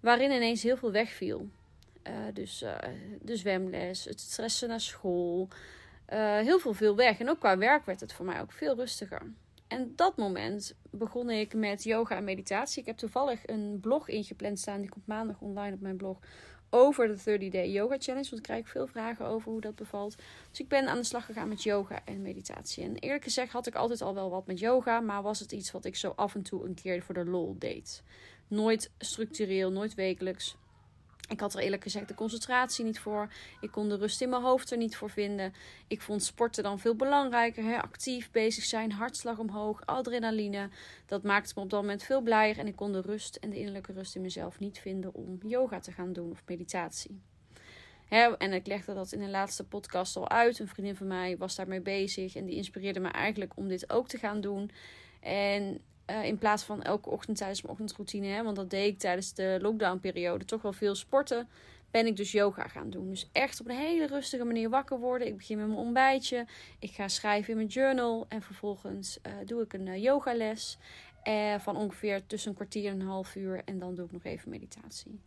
Waarin 0.00 0.30
ineens 0.30 0.62
heel 0.62 0.76
veel 0.76 0.92
wegviel. 0.92 1.48
Uh, 2.08 2.12
dus 2.32 2.62
uh, 2.62 2.74
de 3.20 3.36
zwemles, 3.36 4.04
het 4.04 4.20
stressen 4.20 4.68
naar 4.68 4.80
school. 4.80 5.48
Uh, 6.12 6.38
heel 6.38 6.58
veel 6.58 6.72
veel 6.72 6.96
weg. 6.96 7.18
En 7.18 7.28
ook 7.28 7.38
qua 7.38 7.58
werk 7.58 7.84
werd 7.84 8.00
het 8.00 8.12
voor 8.12 8.26
mij 8.26 8.40
ook 8.40 8.52
veel 8.52 8.76
rustiger. 8.76 9.22
En 9.72 9.92
dat 9.96 10.16
moment 10.16 10.74
begon 10.90 11.30
ik 11.30 11.54
met 11.54 11.84
yoga 11.84 12.16
en 12.16 12.24
meditatie. 12.24 12.80
Ik 12.80 12.86
heb 12.86 12.96
toevallig 12.96 13.46
een 13.46 13.78
blog 13.80 14.08
ingepland 14.08 14.58
staan. 14.58 14.80
Die 14.80 14.90
komt 14.90 15.06
maandag 15.06 15.40
online 15.40 15.74
op 15.74 15.80
mijn 15.80 15.96
blog. 15.96 16.18
Over 16.70 17.06
de 17.06 17.22
30 17.24 17.50
Day 17.50 17.70
Yoga 17.70 17.96
Challenge. 17.98 18.30
Want 18.30 18.36
ik 18.36 18.42
krijg 18.42 18.68
veel 18.68 18.86
vragen 18.86 19.26
over 19.26 19.50
hoe 19.50 19.60
dat 19.60 19.74
bevalt. 19.74 20.16
Dus 20.50 20.60
ik 20.60 20.68
ben 20.68 20.88
aan 20.88 20.96
de 20.96 21.04
slag 21.04 21.24
gegaan 21.24 21.48
met 21.48 21.62
yoga 21.62 22.00
en 22.04 22.22
meditatie. 22.22 22.84
En 22.84 22.96
eerlijk 22.96 23.24
gezegd 23.24 23.52
had 23.52 23.66
ik 23.66 23.74
altijd 23.74 24.02
al 24.02 24.14
wel 24.14 24.30
wat 24.30 24.46
met 24.46 24.58
yoga. 24.58 25.00
Maar 25.00 25.22
was 25.22 25.40
het 25.40 25.52
iets 25.52 25.70
wat 25.70 25.84
ik 25.84 25.96
zo 25.96 26.12
af 26.16 26.34
en 26.34 26.42
toe 26.42 26.64
een 26.64 26.74
keer 26.74 27.02
voor 27.02 27.14
de 27.14 27.24
lol 27.24 27.56
deed. 27.58 28.02
Nooit 28.48 28.90
structureel, 28.98 29.70
nooit 29.70 29.94
wekelijks. 29.94 30.56
Ik 31.32 31.40
had 31.40 31.54
er 31.54 31.60
eerlijk 31.60 31.82
gezegd 31.82 32.08
de 32.08 32.14
concentratie 32.14 32.84
niet 32.84 32.98
voor. 32.98 33.28
Ik 33.60 33.70
kon 33.70 33.88
de 33.88 33.96
rust 33.96 34.20
in 34.20 34.28
mijn 34.28 34.42
hoofd 34.42 34.70
er 34.70 34.76
niet 34.76 34.96
voor 34.96 35.10
vinden. 35.10 35.54
Ik 35.86 36.00
vond 36.00 36.22
sporten 36.22 36.62
dan 36.62 36.78
veel 36.78 36.94
belangrijker. 36.94 37.64
Hè? 37.64 37.76
Actief 37.82 38.30
bezig 38.30 38.64
zijn, 38.64 38.92
hartslag 38.92 39.38
omhoog, 39.38 39.86
adrenaline. 39.86 40.68
Dat 41.06 41.22
maakte 41.22 41.52
me 41.56 41.62
op 41.62 41.70
dat 41.70 41.80
moment 41.80 42.02
veel 42.02 42.20
blijer. 42.20 42.58
En 42.58 42.66
ik 42.66 42.76
kon 42.76 42.92
de 42.92 43.00
rust 43.00 43.36
en 43.36 43.50
de 43.50 43.56
innerlijke 43.56 43.92
rust 43.92 44.14
in 44.14 44.22
mezelf 44.22 44.58
niet 44.58 44.78
vinden 44.78 45.14
om 45.14 45.38
yoga 45.42 45.80
te 45.80 45.92
gaan 45.92 46.12
doen 46.12 46.30
of 46.30 46.42
meditatie. 46.46 47.20
Hè? 48.08 48.36
En 48.36 48.52
ik 48.52 48.66
legde 48.66 48.94
dat 48.94 49.12
in 49.12 49.20
de 49.20 49.28
laatste 49.28 49.64
podcast 49.64 50.16
al 50.16 50.28
uit. 50.28 50.58
Een 50.58 50.68
vriendin 50.68 50.96
van 50.96 51.06
mij 51.06 51.36
was 51.36 51.56
daarmee 51.56 51.80
bezig. 51.80 52.36
En 52.36 52.44
die 52.44 52.56
inspireerde 52.56 53.00
me 53.00 53.08
eigenlijk 53.08 53.52
om 53.56 53.68
dit 53.68 53.90
ook 53.90 54.08
te 54.08 54.18
gaan 54.18 54.40
doen. 54.40 54.70
En 55.20 55.80
uh, 56.06 56.24
in 56.24 56.38
plaats 56.38 56.62
van 56.62 56.82
elke 56.82 57.10
ochtend 57.10 57.36
tijdens 57.36 57.62
mijn 57.62 57.72
ochtendroutine, 57.72 58.26
hè, 58.26 58.42
want 58.42 58.56
dat 58.56 58.70
deed 58.70 58.92
ik 58.92 58.98
tijdens 58.98 59.34
de 59.34 59.58
lockdownperiode, 59.60 60.44
toch 60.44 60.62
wel 60.62 60.72
veel 60.72 60.94
sporten, 60.94 61.48
ben 61.90 62.06
ik 62.06 62.16
dus 62.16 62.32
yoga 62.32 62.68
gaan 62.68 62.90
doen. 62.90 63.08
Dus 63.08 63.28
echt 63.32 63.60
op 63.60 63.68
een 63.68 63.76
hele 63.76 64.06
rustige 64.06 64.44
manier 64.44 64.70
wakker 64.70 64.98
worden. 64.98 65.26
Ik 65.26 65.36
begin 65.36 65.58
met 65.58 65.66
mijn 65.66 65.78
ontbijtje. 65.78 66.46
Ik 66.78 66.90
ga 66.90 67.08
schrijven 67.08 67.50
in 67.50 67.56
mijn 67.56 67.68
journal. 67.68 68.26
En 68.28 68.42
vervolgens 68.42 69.18
uh, 69.26 69.32
doe 69.44 69.62
ik 69.62 69.72
een 69.72 69.86
uh, 69.86 70.02
yogales. 70.02 70.78
van 71.58 71.76
ongeveer 71.76 72.26
tussen 72.26 72.50
een 72.50 72.56
kwartier 72.56 72.90
en 72.90 73.00
een 73.00 73.06
half 73.06 73.34
uur. 73.34 73.62
En 73.64 73.78
dan 73.78 73.94
doe 73.94 74.04
ik 74.04 74.12
nog 74.12 74.24
even 74.24 74.50
meditatie. 74.50 75.20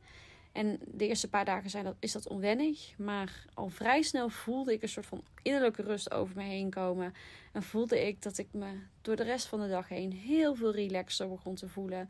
En 0.55 0.79
de 0.85 1.07
eerste 1.07 1.29
paar 1.29 1.45
dagen 1.45 1.69
zijn 1.69 1.83
dat, 1.83 1.95
is 2.00 2.12
dat 2.12 2.27
onwennig. 2.27 2.97
Maar 2.97 3.45
al 3.53 3.69
vrij 3.69 4.01
snel 4.01 4.29
voelde 4.29 4.74
ik 4.74 4.81
een 4.81 4.89
soort 4.89 5.05
van 5.05 5.24
innerlijke 5.41 5.81
rust 5.81 6.12
over 6.12 6.35
me 6.35 6.43
heen 6.43 6.69
komen. 6.69 7.13
En 7.51 7.63
voelde 7.63 8.07
ik 8.07 8.21
dat 8.21 8.38
ik 8.38 8.47
me 8.51 8.67
door 9.01 9.15
de 9.15 9.24
rest 9.24 9.47
van 9.47 9.62
de 9.62 9.67
dag 9.67 9.89
heen 9.89 10.12
heel 10.12 10.55
veel 10.55 10.71
relaxer 10.71 11.29
begon 11.29 11.55
te 11.55 11.67
voelen. 11.67 12.09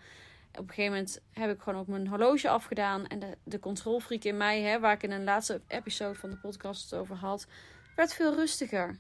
op 0.52 0.60
een 0.60 0.68
gegeven 0.68 0.92
moment 0.92 1.22
heb 1.32 1.52
ik 1.52 1.62
gewoon 1.62 1.80
ook 1.80 1.88
mijn 1.88 2.08
horloge 2.08 2.50
afgedaan. 2.50 3.08
En 3.08 3.20
de, 3.20 3.38
de 3.44 3.60
controlfreak 3.60 4.24
in 4.24 4.38
mij, 4.38 4.62
hè, 4.62 4.80
waar 4.80 4.94
ik 4.94 5.04
in 5.04 5.12
een 5.12 5.24
laatste 5.24 5.62
episode 5.68 6.16
van 6.16 6.30
de 6.30 6.38
podcast 6.38 6.90
het 6.90 7.00
over 7.00 7.16
had, 7.16 7.48
werd 7.96 8.14
veel 8.14 8.36
rustiger. 8.36 9.00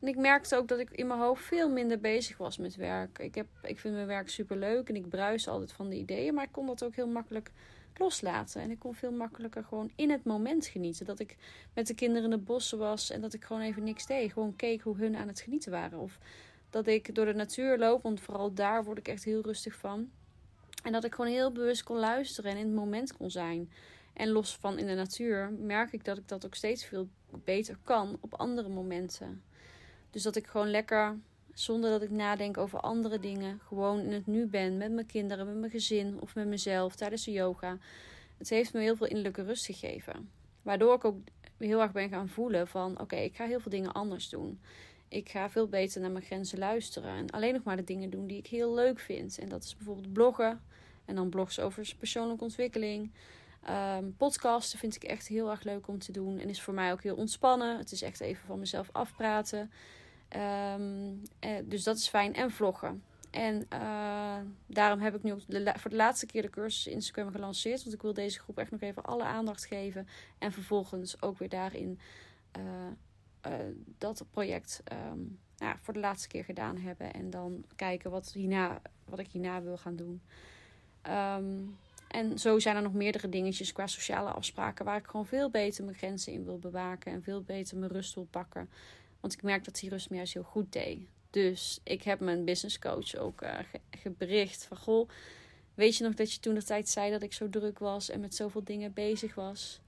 En 0.00 0.08
ik 0.08 0.16
merkte 0.16 0.56
ook 0.56 0.68
dat 0.68 0.78
ik 0.78 0.90
in 0.90 1.06
mijn 1.06 1.20
hoofd 1.20 1.44
veel 1.44 1.70
minder 1.70 2.00
bezig 2.00 2.36
was 2.36 2.58
met 2.58 2.76
werk. 2.76 3.18
Ik, 3.18 3.34
heb, 3.34 3.46
ik 3.62 3.78
vind 3.78 3.94
mijn 3.94 4.06
werk 4.06 4.28
super 4.28 4.56
leuk 4.56 4.88
en 4.88 4.96
ik 4.96 5.08
bruis 5.08 5.48
altijd 5.48 5.72
van 5.72 5.88
de 5.88 5.96
ideeën. 5.96 6.34
Maar 6.34 6.44
ik 6.44 6.52
kon 6.52 6.66
dat 6.66 6.84
ook 6.84 6.94
heel 6.94 7.08
makkelijk 7.08 7.50
loslaten. 7.96 8.62
En 8.62 8.70
ik 8.70 8.78
kon 8.78 8.94
veel 8.94 9.12
makkelijker 9.12 9.64
gewoon 9.64 9.90
in 9.96 10.10
het 10.10 10.24
moment 10.24 10.66
genieten. 10.66 11.06
Dat 11.06 11.18
ik 11.20 11.36
met 11.74 11.86
de 11.86 11.94
kinderen 11.94 12.24
in 12.24 12.30
de 12.30 12.44
bossen 12.44 12.78
was 12.78 13.10
en 13.10 13.20
dat 13.20 13.34
ik 13.34 13.44
gewoon 13.44 13.62
even 13.62 13.84
niks 13.84 14.06
deed. 14.06 14.32
Gewoon 14.32 14.56
keek 14.56 14.80
hoe 14.80 14.96
hun 14.96 15.16
aan 15.16 15.28
het 15.28 15.40
genieten 15.40 15.70
waren. 15.70 15.98
Of 15.98 16.18
dat 16.70 16.86
ik 16.86 17.14
door 17.14 17.24
de 17.24 17.34
natuur 17.34 17.78
loop, 17.78 18.02
want 18.02 18.20
vooral 18.20 18.54
daar 18.54 18.84
word 18.84 18.98
ik 18.98 19.08
echt 19.08 19.24
heel 19.24 19.42
rustig 19.42 19.74
van. 19.74 20.10
En 20.82 20.92
dat 20.92 21.04
ik 21.04 21.14
gewoon 21.14 21.30
heel 21.30 21.52
bewust 21.52 21.82
kon 21.82 21.98
luisteren 21.98 22.50
en 22.50 22.56
in 22.56 22.66
het 22.66 22.74
moment 22.74 23.16
kon 23.16 23.30
zijn. 23.30 23.70
En 24.12 24.28
los 24.28 24.56
van 24.56 24.78
in 24.78 24.86
de 24.86 24.94
natuur 24.94 25.52
merk 25.52 25.92
ik 25.92 26.04
dat 26.04 26.18
ik 26.18 26.28
dat 26.28 26.46
ook 26.46 26.54
steeds 26.54 26.84
veel 26.84 27.08
beter 27.44 27.76
kan 27.84 28.18
op 28.20 28.34
andere 28.34 28.68
momenten. 28.68 29.42
Dus 30.10 30.22
dat 30.22 30.36
ik 30.36 30.46
gewoon 30.46 30.70
lekker, 30.70 31.18
zonder 31.60 31.90
dat 31.90 32.02
ik 32.02 32.10
nadenk 32.10 32.58
over 32.58 32.80
andere 32.80 33.20
dingen, 33.20 33.60
gewoon 33.66 34.00
in 34.00 34.12
het 34.12 34.26
nu 34.26 34.46
ben 34.46 34.76
met 34.76 34.92
mijn 34.92 35.06
kinderen, 35.06 35.46
met 35.46 35.56
mijn 35.56 35.70
gezin 35.70 36.20
of 36.20 36.34
met 36.34 36.46
mezelf 36.46 36.96
tijdens 36.96 37.24
de 37.24 37.32
yoga. 37.32 37.78
Het 38.38 38.48
heeft 38.48 38.72
me 38.72 38.80
heel 38.80 38.96
veel 38.96 39.06
innerlijke 39.06 39.42
rust 39.42 39.66
gegeven. 39.66 40.30
Waardoor 40.62 40.94
ik 40.94 41.04
ook 41.04 41.16
heel 41.56 41.80
erg 41.80 41.92
ben 41.92 42.08
gaan 42.08 42.28
voelen 42.28 42.68
van 42.68 43.00
oké, 43.00 43.16
ik 43.16 43.36
ga 43.36 43.46
heel 43.46 43.60
veel 43.60 43.70
dingen 43.70 43.92
anders 43.92 44.28
doen. 44.28 44.60
Ik 45.08 45.28
ga 45.28 45.50
veel 45.50 45.68
beter 45.68 46.00
naar 46.00 46.10
mijn 46.10 46.24
grenzen 46.24 46.58
luisteren. 46.58 47.16
En 47.16 47.30
alleen 47.30 47.52
nog 47.52 47.62
maar 47.62 47.76
de 47.76 47.84
dingen 47.84 48.10
doen 48.10 48.26
die 48.26 48.38
ik 48.38 48.46
heel 48.46 48.74
leuk 48.74 48.98
vind. 48.98 49.38
En 49.38 49.48
dat 49.48 49.64
is 49.64 49.76
bijvoorbeeld 49.76 50.12
bloggen. 50.12 50.60
En 51.04 51.14
dan 51.14 51.28
blogs 51.28 51.60
over 51.60 51.94
persoonlijke 51.98 52.44
ontwikkeling. 52.44 53.12
Um, 53.98 54.16
podcasten 54.16 54.78
vind 54.78 54.96
ik 54.96 55.02
echt 55.02 55.28
heel 55.28 55.50
erg 55.50 55.62
leuk 55.62 55.88
om 55.88 55.98
te 55.98 56.12
doen. 56.12 56.38
En 56.38 56.48
is 56.48 56.62
voor 56.62 56.74
mij 56.74 56.92
ook 56.92 57.02
heel 57.02 57.16
ontspannen. 57.16 57.78
Het 57.78 57.92
is 57.92 58.02
echt 58.02 58.20
even 58.20 58.46
van 58.46 58.58
mezelf 58.58 58.88
afpraten. 58.92 59.70
Ehm, 60.30 61.14
eh, 61.38 61.50
dus 61.64 61.82
dat 61.82 61.96
is 61.96 62.08
fijn. 62.08 62.34
En 62.34 62.50
vloggen. 62.50 63.02
En 63.30 63.66
uh, 63.72 64.36
daarom 64.66 65.00
heb 65.00 65.14
ik 65.14 65.22
nu 65.22 65.32
ook 65.32 65.40
voor 65.78 65.90
de 65.90 65.96
laatste 65.96 66.26
keer 66.26 66.42
de 66.42 66.50
cursus 66.50 66.86
Instagram 66.86 67.32
gelanceerd. 67.32 67.82
Want 67.82 67.94
ik 67.94 68.02
wil 68.02 68.12
deze 68.12 68.40
groep 68.40 68.58
echt 68.58 68.70
nog 68.70 68.80
even 68.80 69.04
alle 69.04 69.24
aandacht 69.24 69.64
geven. 69.64 70.08
En 70.38 70.52
vervolgens 70.52 71.22
ook 71.22 71.38
weer 71.38 71.48
daarin 71.48 71.98
uh, 72.58 72.62
uh, 73.52 73.74
dat 73.98 74.24
project 74.30 74.82
um, 75.12 75.38
ja, 75.56 75.76
voor 75.82 75.94
de 75.94 76.00
laatste 76.00 76.28
keer 76.28 76.44
gedaan 76.44 76.76
hebben. 76.76 77.12
En 77.12 77.30
dan 77.30 77.64
kijken 77.76 78.10
wat, 78.10 78.32
hierna, 78.32 78.80
wat 79.04 79.18
ik 79.18 79.28
hierna 79.30 79.62
wil 79.62 79.78
gaan 79.78 79.96
doen. 79.96 80.22
Um, 81.08 81.78
en 82.08 82.38
zo 82.38 82.58
zijn 82.58 82.76
er 82.76 82.82
nog 82.82 82.92
meerdere 82.92 83.28
dingetjes 83.28 83.72
qua 83.72 83.86
sociale 83.86 84.30
afspraken 84.30 84.84
waar 84.84 84.98
ik 84.98 85.06
gewoon 85.06 85.26
veel 85.26 85.50
beter 85.50 85.84
mijn 85.84 85.96
grenzen 85.96 86.32
in 86.32 86.44
wil 86.44 86.58
bewaken 86.58 87.12
en 87.12 87.22
veel 87.22 87.42
beter 87.42 87.78
mijn 87.78 87.92
rust 87.92 88.14
wil 88.14 88.26
pakken. 88.30 88.68
Want 89.20 89.32
ik 89.32 89.42
merk 89.42 89.64
dat 89.64 89.78
die 89.78 89.90
rust 89.90 90.10
me 90.10 90.16
juist 90.16 90.34
heel 90.34 90.42
goed 90.42 90.72
deed. 90.72 91.00
Dus 91.30 91.80
ik 91.84 92.02
heb 92.02 92.20
mijn 92.20 92.44
business 92.44 92.78
coach 92.78 93.16
ook 93.16 93.42
uh, 93.42 93.58
gebericht 93.90 94.64
van 94.64 94.76
goh, 94.76 95.08
weet 95.74 95.96
je 95.96 96.04
nog 96.04 96.14
dat 96.14 96.32
je 96.32 96.40
toen 96.40 96.54
de 96.54 96.62
tijd 96.62 96.88
zei 96.88 97.10
dat 97.10 97.22
ik 97.22 97.32
zo 97.32 97.48
druk 97.48 97.78
was 97.78 98.10
en 98.10 98.20
met 98.20 98.34
zoveel 98.34 98.64
dingen 98.64 98.92
bezig 98.92 99.34
was? 99.34 99.80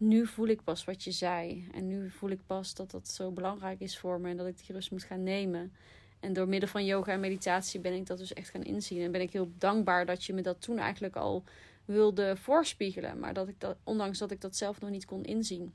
Nu 0.00 0.26
voel 0.26 0.46
ik 0.46 0.64
pas 0.64 0.84
wat 0.84 1.04
je 1.04 1.10
zei. 1.10 1.68
En 1.72 1.86
nu 1.86 2.10
voel 2.10 2.30
ik 2.30 2.40
pas 2.46 2.74
dat 2.74 2.90
dat 2.90 3.08
zo 3.08 3.30
belangrijk 3.30 3.80
is 3.80 3.98
voor 3.98 4.20
me 4.20 4.30
en 4.30 4.36
dat 4.36 4.46
ik 4.46 4.66
die 4.66 4.74
rust 4.74 4.90
moet 4.90 5.02
gaan 5.02 5.22
nemen. 5.22 5.72
En 6.20 6.32
door 6.32 6.48
middel 6.48 6.68
van 6.68 6.84
yoga 6.84 7.12
en 7.12 7.20
meditatie 7.20 7.80
ben 7.80 7.92
ik 7.92 8.06
dat 8.06 8.18
dus 8.18 8.32
echt 8.32 8.48
gaan 8.50 8.62
inzien. 8.62 9.02
En 9.02 9.12
ben 9.12 9.20
ik 9.20 9.32
heel 9.32 9.52
dankbaar 9.58 10.06
dat 10.06 10.24
je 10.24 10.32
me 10.32 10.42
dat 10.42 10.60
toen 10.62 10.78
eigenlijk 10.78 11.16
al 11.16 11.44
wilde 11.84 12.36
voorspiegelen. 12.36 13.18
Maar 13.18 13.34
dat 13.34 13.48
ik 13.48 13.60
dat, 13.60 13.76
ondanks 13.84 14.18
dat 14.18 14.30
ik 14.30 14.40
dat 14.40 14.56
zelf 14.56 14.80
nog 14.80 14.90
niet 14.90 15.04
kon 15.04 15.24
inzien. 15.24 15.72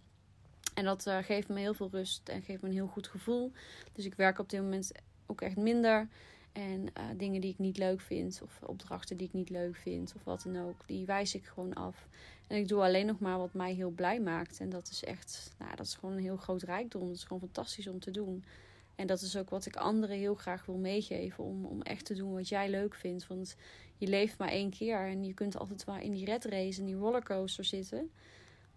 En 0.75 0.85
dat 0.85 1.07
uh, 1.07 1.17
geeft 1.17 1.49
me 1.49 1.59
heel 1.59 1.73
veel 1.73 1.89
rust 1.91 2.29
en 2.29 2.41
geeft 2.41 2.61
me 2.61 2.67
een 2.67 2.73
heel 2.73 2.87
goed 2.87 3.07
gevoel. 3.07 3.51
Dus 3.93 4.05
ik 4.05 4.15
werk 4.15 4.39
op 4.39 4.49
dit 4.49 4.61
moment 4.61 4.91
ook 5.25 5.41
echt 5.41 5.57
minder. 5.57 6.07
En 6.51 6.81
uh, 6.81 7.03
dingen 7.17 7.41
die 7.41 7.51
ik 7.51 7.59
niet 7.59 7.77
leuk 7.77 8.01
vind, 8.01 8.41
of 8.43 8.59
opdrachten 8.65 9.17
die 9.17 9.27
ik 9.27 9.33
niet 9.33 9.49
leuk 9.49 9.75
vind, 9.75 10.13
of 10.15 10.23
wat 10.23 10.41
dan 10.43 10.61
ook, 10.61 10.87
die 10.87 11.05
wijs 11.05 11.35
ik 11.35 11.45
gewoon 11.45 11.73
af. 11.73 12.07
En 12.47 12.57
ik 12.57 12.67
doe 12.67 12.81
alleen 12.81 13.05
nog 13.05 13.19
maar 13.19 13.37
wat 13.37 13.53
mij 13.53 13.73
heel 13.73 13.89
blij 13.89 14.19
maakt. 14.19 14.59
En 14.59 14.69
dat 14.69 14.89
is 14.89 15.03
echt, 15.03 15.51
nou, 15.57 15.75
dat 15.75 15.85
is 15.85 15.95
gewoon 15.95 16.15
een 16.15 16.23
heel 16.23 16.37
groot 16.37 16.61
rijkdom. 16.61 17.07
Dat 17.07 17.15
is 17.15 17.23
gewoon 17.23 17.39
fantastisch 17.39 17.87
om 17.87 17.99
te 17.99 18.11
doen. 18.11 18.43
En 18.95 19.07
dat 19.07 19.21
is 19.21 19.37
ook 19.37 19.49
wat 19.49 19.65
ik 19.65 19.75
anderen 19.75 20.17
heel 20.17 20.35
graag 20.35 20.65
wil 20.65 20.77
meegeven. 20.77 21.43
Om, 21.43 21.65
om 21.65 21.81
echt 21.81 22.05
te 22.05 22.13
doen 22.13 22.33
wat 22.33 22.49
jij 22.49 22.69
leuk 22.69 22.95
vindt. 22.95 23.27
Want 23.27 23.55
je 23.97 24.07
leeft 24.07 24.37
maar 24.37 24.49
één 24.49 24.69
keer. 24.69 24.99
En 24.99 25.23
je 25.23 25.33
kunt 25.33 25.57
altijd 25.57 25.85
maar 25.85 26.03
in 26.03 26.11
die 26.11 26.25
red 26.25 26.45
race, 26.45 26.79
in 26.79 26.85
die 26.85 26.95
rollercoaster 26.95 27.65
zitten. 27.65 28.11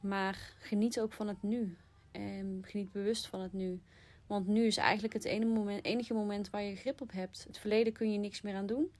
Maar 0.00 0.54
geniet 0.58 1.00
ook 1.00 1.12
van 1.12 1.28
het 1.28 1.42
nu. 1.42 1.76
En 2.12 2.62
geniet 2.66 2.92
bewust 2.92 3.26
van 3.26 3.40
het 3.40 3.52
nu. 3.52 3.80
Want 4.26 4.46
nu 4.46 4.66
is 4.66 4.76
eigenlijk 4.76 5.12
het 5.12 5.44
moment, 5.44 5.84
enige 5.84 6.14
moment 6.14 6.50
waar 6.50 6.62
je 6.62 6.76
grip 6.76 7.00
op 7.00 7.12
hebt. 7.12 7.44
Het 7.46 7.58
verleden 7.58 7.92
kun 7.92 8.12
je 8.12 8.18
niks 8.18 8.40
meer 8.40 8.54
aan 8.54 8.66
doen. 8.66 8.90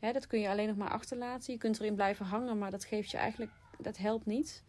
dat 0.00 0.26
kun 0.26 0.40
je 0.40 0.48
alleen 0.48 0.66
nog 0.66 0.76
maar 0.76 0.90
achterlaten. 0.90 1.52
Je 1.52 1.58
kunt 1.58 1.80
erin 1.80 1.94
blijven 1.94 2.26
hangen, 2.26 2.58
maar 2.58 2.70
dat 2.70 2.84
geeft 2.84 3.10
je 3.10 3.16
eigenlijk, 3.16 3.52
dat 3.78 3.96
helpt 3.96 4.26
niet. 4.26 4.64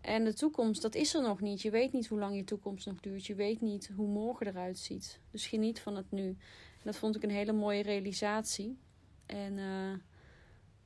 En 0.00 0.24
de 0.24 0.34
toekomst, 0.34 0.82
dat 0.82 0.94
is 0.94 1.14
er 1.14 1.22
nog 1.22 1.40
niet. 1.40 1.62
Je 1.62 1.70
weet 1.70 1.92
niet 1.92 2.06
hoe 2.06 2.18
lang 2.18 2.36
je 2.36 2.44
toekomst 2.44 2.86
nog 2.86 3.00
duurt. 3.00 3.26
Je 3.26 3.34
weet 3.34 3.60
niet 3.60 3.90
hoe 3.96 4.08
morgen 4.08 4.46
eruit 4.46 4.78
ziet. 4.78 5.20
Dus 5.30 5.46
geniet 5.46 5.80
van 5.80 5.96
het 5.96 6.10
nu. 6.10 6.36
Dat 6.82 6.96
vond 6.96 7.16
ik 7.16 7.22
een 7.22 7.30
hele 7.30 7.52
mooie 7.52 7.82
realisatie. 7.82 8.78
En 9.26 9.58
uh, 9.58 9.94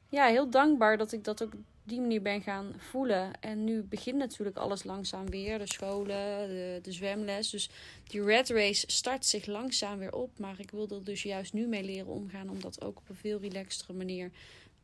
ja, 0.08 0.26
heel 0.26 0.50
dankbaar 0.50 0.96
dat 0.96 1.12
ik 1.12 1.24
dat 1.24 1.42
ook 1.42 1.52
die 1.84 2.00
manier 2.00 2.22
ben 2.22 2.42
gaan 2.42 2.74
voelen. 2.76 3.40
En 3.40 3.64
nu 3.64 3.82
begint 3.82 4.18
natuurlijk 4.18 4.56
alles 4.56 4.84
langzaam 4.84 5.30
weer. 5.30 5.58
De 5.58 5.66
scholen, 5.66 6.48
de, 6.48 6.78
de 6.82 6.92
zwemles. 6.92 7.50
Dus 7.50 7.70
die 8.06 8.22
red 8.24 8.48
race 8.48 8.84
start 8.86 9.26
zich 9.26 9.46
langzaam 9.46 9.98
weer 9.98 10.12
op. 10.12 10.38
Maar 10.38 10.60
ik 10.60 10.70
wil 10.70 10.88
er 10.88 11.04
dus 11.04 11.22
juist 11.22 11.52
nu 11.52 11.66
mee 11.66 11.82
leren 11.82 12.12
omgaan. 12.12 12.48
Om 12.48 12.60
dat 12.60 12.82
ook 12.82 12.98
op 12.98 13.08
een 13.08 13.16
veel 13.16 13.40
relaxtere 13.40 13.92
manier 13.92 14.30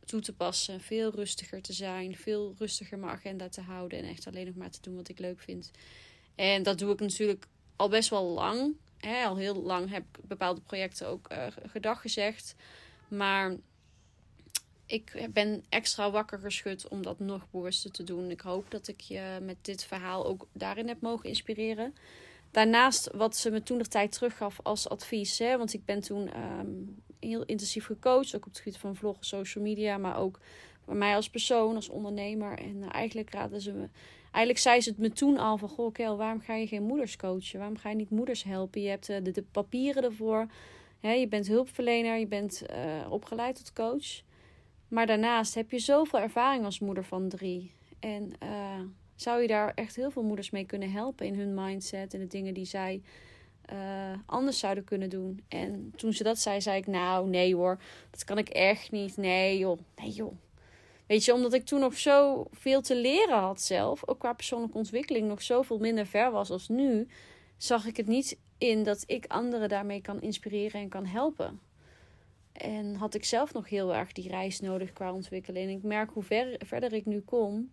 toe 0.04 0.20
te 0.20 0.32
passen. 0.32 0.80
Veel 0.80 1.10
rustiger 1.14 1.62
te 1.62 1.72
zijn. 1.72 2.16
Veel 2.16 2.54
rustiger 2.58 2.98
mijn 2.98 3.12
agenda 3.12 3.48
te 3.48 3.60
houden. 3.60 3.98
En 3.98 4.04
echt 4.04 4.26
alleen 4.26 4.46
nog 4.46 4.54
maar 4.54 4.70
te 4.70 4.80
doen 4.80 4.96
wat 4.96 5.08
ik 5.08 5.18
leuk 5.18 5.40
vind. 5.40 5.70
En 6.34 6.62
dat 6.62 6.78
doe 6.78 6.92
ik 6.92 7.00
natuurlijk 7.00 7.46
al 7.76 7.88
best 7.88 8.10
wel 8.10 8.24
lang. 8.24 8.74
Hè, 8.98 9.24
al 9.24 9.36
heel 9.36 9.62
lang 9.62 9.90
heb 9.90 10.02
ik 10.02 10.28
bepaalde 10.28 10.60
projecten 10.60 11.06
ook 11.06 11.32
uh, 11.32 11.46
gedag 11.66 12.00
gezegd. 12.00 12.54
Maar 13.08 13.56
ik 14.88 15.28
ben 15.32 15.64
extra 15.68 16.10
wakker 16.10 16.38
geschud 16.38 16.88
om 16.88 17.02
dat 17.02 17.18
nog 17.18 17.50
bewuster 17.50 17.90
te 17.90 18.04
doen. 18.04 18.30
Ik 18.30 18.40
hoop 18.40 18.70
dat 18.70 18.88
ik 18.88 19.00
je 19.00 19.38
met 19.42 19.56
dit 19.60 19.84
verhaal 19.84 20.26
ook 20.26 20.46
daarin 20.52 20.88
heb 20.88 21.00
mogen 21.00 21.28
inspireren. 21.28 21.94
Daarnaast 22.50 23.10
wat 23.14 23.36
ze 23.36 23.50
me 23.50 23.62
toen 23.62 23.78
de 23.78 23.86
tijd 23.86 24.12
teruggaf 24.12 24.60
als 24.62 24.88
advies. 24.88 25.38
Hè, 25.38 25.58
want 25.58 25.72
ik 25.72 25.84
ben 25.84 26.00
toen 26.00 26.30
um, 26.58 27.02
heel 27.20 27.44
intensief 27.44 27.86
gecoacht. 27.86 28.36
Ook 28.36 28.46
op 28.46 28.52
het 28.52 28.58
gebied 28.58 28.78
van 28.78 28.96
vloggen, 28.96 29.24
social 29.24 29.64
media. 29.64 29.98
Maar 29.98 30.18
ook 30.18 30.40
bij 30.84 30.94
mij 30.94 31.14
als 31.14 31.30
persoon, 31.30 31.74
als 31.74 31.88
ondernemer. 31.88 32.58
En 32.58 32.76
uh, 32.76 32.86
eigenlijk 32.92 33.30
raden 33.30 33.60
ze 33.60 33.72
me. 33.72 33.88
Eigenlijk 34.22 34.58
zei 34.58 34.80
ze 34.80 34.90
het 34.90 34.98
me 34.98 35.10
toen 35.10 35.38
al 35.38 35.58
van: 35.58 35.68
Goh, 35.68 35.92
Kel, 35.92 36.16
waarom 36.16 36.40
ga 36.40 36.54
je 36.54 36.66
geen 36.66 36.82
moeders 36.82 37.16
coachen? 37.16 37.58
Waarom 37.58 37.76
ga 37.76 37.88
je 37.88 37.96
niet 37.96 38.10
moeders 38.10 38.44
helpen? 38.44 38.80
Je 38.80 38.88
hebt 38.88 39.10
uh, 39.10 39.16
de, 39.22 39.44
papieren 39.52 40.04
ervoor. 40.04 40.46
Hè, 41.00 41.12
je 41.12 41.28
bent 41.28 41.46
hulpverlener. 41.46 42.18
Je 42.18 42.26
bent 42.26 42.62
uh, 42.70 43.10
opgeleid 43.12 43.56
tot 43.56 43.72
coach. 43.72 44.26
Maar 44.88 45.06
daarnaast 45.06 45.54
heb 45.54 45.70
je 45.70 45.78
zoveel 45.78 46.20
ervaring 46.20 46.64
als 46.64 46.78
moeder 46.78 47.04
van 47.04 47.28
drie. 47.28 47.72
En 48.00 48.32
zou 49.20 49.42
je 49.42 49.48
daar 49.48 49.72
echt 49.74 49.96
heel 49.96 50.10
veel 50.10 50.22
moeders 50.22 50.50
mee 50.50 50.64
kunnen 50.64 50.90
helpen 50.90 51.26
in 51.26 51.34
hun 51.34 51.54
mindset 51.54 52.14
en 52.14 52.20
de 52.20 52.26
dingen 52.26 52.54
die 52.54 52.64
zij 52.64 53.02
uh, 53.72 53.78
anders 54.26 54.58
zouden 54.58 54.84
kunnen 54.84 55.10
doen. 55.10 55.42
En 55.48 55.92
toen 55.96 56.12
ze 56.12 56.22
dat 56.22 56.38
zei, 56.38 56.60
zei 56.60 56.78
ik: 56.78 56.86
Nou, 56.86 57.28
nee 57.28 57.54
hoor, 57.54 57.78
dat 58.10 58.24
kan 58.24 58.38
ik 58.38 58.48
echt 58.48 58.90
niet. 58.90 59.16
Nee 59.16 59.58
joh, 59.58 59.78
nee 59.96 60.10
joh. 60.10 60.32
Weet 61.06 61.24
je, 61.24 61.34
omdat 61.34 61.52
ik 61.52 61.64
toen 61.64 61.80
nog 61.80 61.98
zo 61.98 62.46
veel 62.52 62.80
te 62.80 62.96
leren 62.96 63.38
had 63.38 63.60
zelf, 63.60 64.08
ook 64.08 64.18
qua 64.18 64.32
persoonlijke 64.32 64.76
ontwikkeling, 64.76 65.28
nog 65.28 65.42
zoveel 65.42 65.78
minder 65.78 66.06
ver 66.06 66.30
was 66.30 66.50
als 66.50 66.68
nu, 66.68 67.08
zag 67.56 67.86
ik 67.86 67.96
het 67.96 68.06
niet 68.06 68.38
in 68.58 68.82
dat 68.82 69.04
ik 69.06 69.24
anderen 69.26 69.68
daarmee 69.68 70.00
kan 70.00 70.20
inspireren 70.20 70.80
en 70.80 70.88
kan 70.88 71.06
helpen. 71.06 71.60
En 72.58 72.94
had 72.94 73.14
ik 73.14 73.24
zelf 73.24 73.52
nog 73.52 73.68
heel 73.68 73.94
erg 73.94 74.12
die 74.12 74.28
reis 74.28 74.60
nodig 74.60 74.92
qua 74.92 75.12
ontwikkeling. 75.12 75.70
En 75.70 75.76
ik 75.76 75.82
merk 75.82 76.10
hoe 76.10 76.22
ver, 76.22 76.60
verder 76.64 76.92
ik 76.92 77.06
nu 77.06 77.20
kom, 77.20 77.70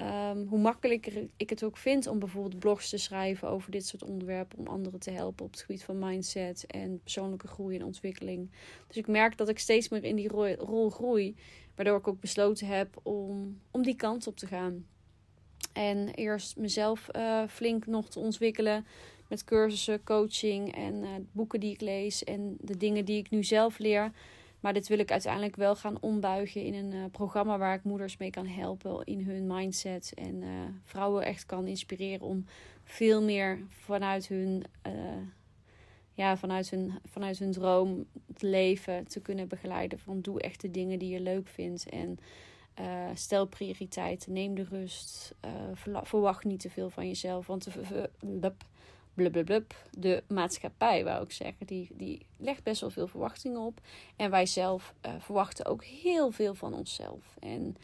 Um, 0.00 0.46
hoe 0.46 0.58
makkelijker 0.58 1.28
ik 1.36 1.50
het 1.50 1.62
ook 1.62 1.76
vind 1.76 2.06
om 2.06 2.18
bijvoorbeeld 2.18 2.58
blogs 2.58 2.88
te 2.88 2.98
schrijven 2.98 3.48
over 3.48 3.70
dit 3.70 3.86
soort 3.86 4.04
onderwerpen. 4.04 4.58
Om 4.58 4.66
anderen 4.66 5.00
te 5.00 5.10
helpen 5.10 5.44
op 5.44 5.50
het 5.50 5.60
gebied 5.60 5.84
van 5.84 5.98
mindset 5.98 6.66
en 6.66 7.00
persoonlijke 7.02 7.46
groei 7.46 7.76
en 7.76 7.84
ontwikkeling. 7.84 8.50
Dus 8.86 8.96
ik 8.96 9.06
merk 9.06 9.36
dat 9.36 9.48
ik 9.48 9.58
steeds 9.58 9.88
meer 9.88 10.04
in 10.04 10.16
die 10.16 10.28
rol 10.58 10.90
groei. 10.90 11.36
Waardoor 11.74 11.98
ik 11.98 12.08
ook 12.08 12.20
besloten 12.20 12.66
heb 12.66 13.00
om, 13.02 13.60
om 13.70 13.82
die 13.82 13.96
kant 13.96 14.26
op 14.26 14.36
te 14.36 14.46
gaan. 14.46 14.86
En 15.72 16.08
eerst 16.08 16.56
mezelf 16.56 17.08
uh, 17.16 17.42
flink 17.48 17.86
nog 17.86 18.08
te 18.08 18.18
ontwikkelen. 18.18 18.86
Met 19.32 19.44
cursussen, 19.44 20.04
coaching 20.04 20.74
en 20.74 20.94
uh, 20.94 21.08
boeken 21.32 21.60
die 21.60 21.72
ik 21.72 21.80
lees. 21.80 22.24
En 22.24 22.56
de 22.60 22.76
dingen 22.76 23.04
die 23.04 23.18
ik 23.18 23.30
nu 23.30 23.44
zelf 23.44 23.78
leer 23.78 24.12
Maar 24.60 24.72
dit 24.72 24.88
wil 24.88 24.98
ik 24.98 25.10
uiteindelijk 25.10 25.56
wel 25.56 25.76
gaan 25.76 26.00
ombuigen 26.00 26.64
in 26.64 26.74
een 26.74 27.10
programma 27.10 27.58
waar 27.58 27.74
ik 27.74 27.82
moeders 27.82 28.16
mee 28.16 28.30
kan 28.30 28.46
helpen 28.46 29.04
in 29.04 29.20
hun 29.20 29.46
mindset. 29.46 30.12
En 30.14 30.42
vrouwen 30.84 31.24
echt 31.24 31.46
kan 31.46 31.66
inspireren 31.66 32.26
om 32.26 32.44
veel 32.84 33.22
meer 33.22 33.58
vanuit 33.68 34.28
hun 34.28 34.64
ja, 36.14 36.36
vanuit, 36.36 36.70
hun, 36.70 36.92
vanuit 37.04 37.38
hun 37.38 37.52
droom 37.52 38.06
het 38.26 38.42
leven 38.42 39.06
te 39.06 39.20
kunnen 39.20 39.48
begeleiden. 39.48 39.98
Van 39.98 40.20
doe 40.20 40.40
echt 40.40 40.60
de 40.60 40.70
dingen 40.70 40.98
die 40.98 41.10
je 41.10 41.20
leuk 41.20 41.48
vindt. 41.48 41.88
En 41.88 42.18
stel 43.14 43.46
prioriteiten. 43.46 44.32
Neem 44.32 44.54
de 44.54 44.64
rust. 44.64 45.34
Verwacht 46.02 46.44
niet 46.44 46.60
te 46.60 46.70
veel 46.70 46.90
van 46.90 47.06
jezelf. 47.06 47.46
Want 47.46 47.68
blub, 49.14 49.74
de 49.90 50.22
maatschappij, 50.28 51.04
wou 51.04 51.24
ik 51.24 51.32
zeggen, 51.32 51.66
die, 51.66 51.88
die 51.94 52.26
legt 52.36 52.62
best 52.62 52.80
wel 52.80 52.90
veel 52.90 53.06
verwachtingen 53.06 53.60
op. 53.60 53.80
En 54.16 54.30
wij 54.30 54.46
zelf 54.46 54.94
uh, 55.06 55.12
verwachten 55.18 55.66
ook 55.66 55.84
heel 55.84 56.30
veel 56.30 56.54
van 56.54 56.74
onszelf. 56.74 57.36
En 57.40 57.76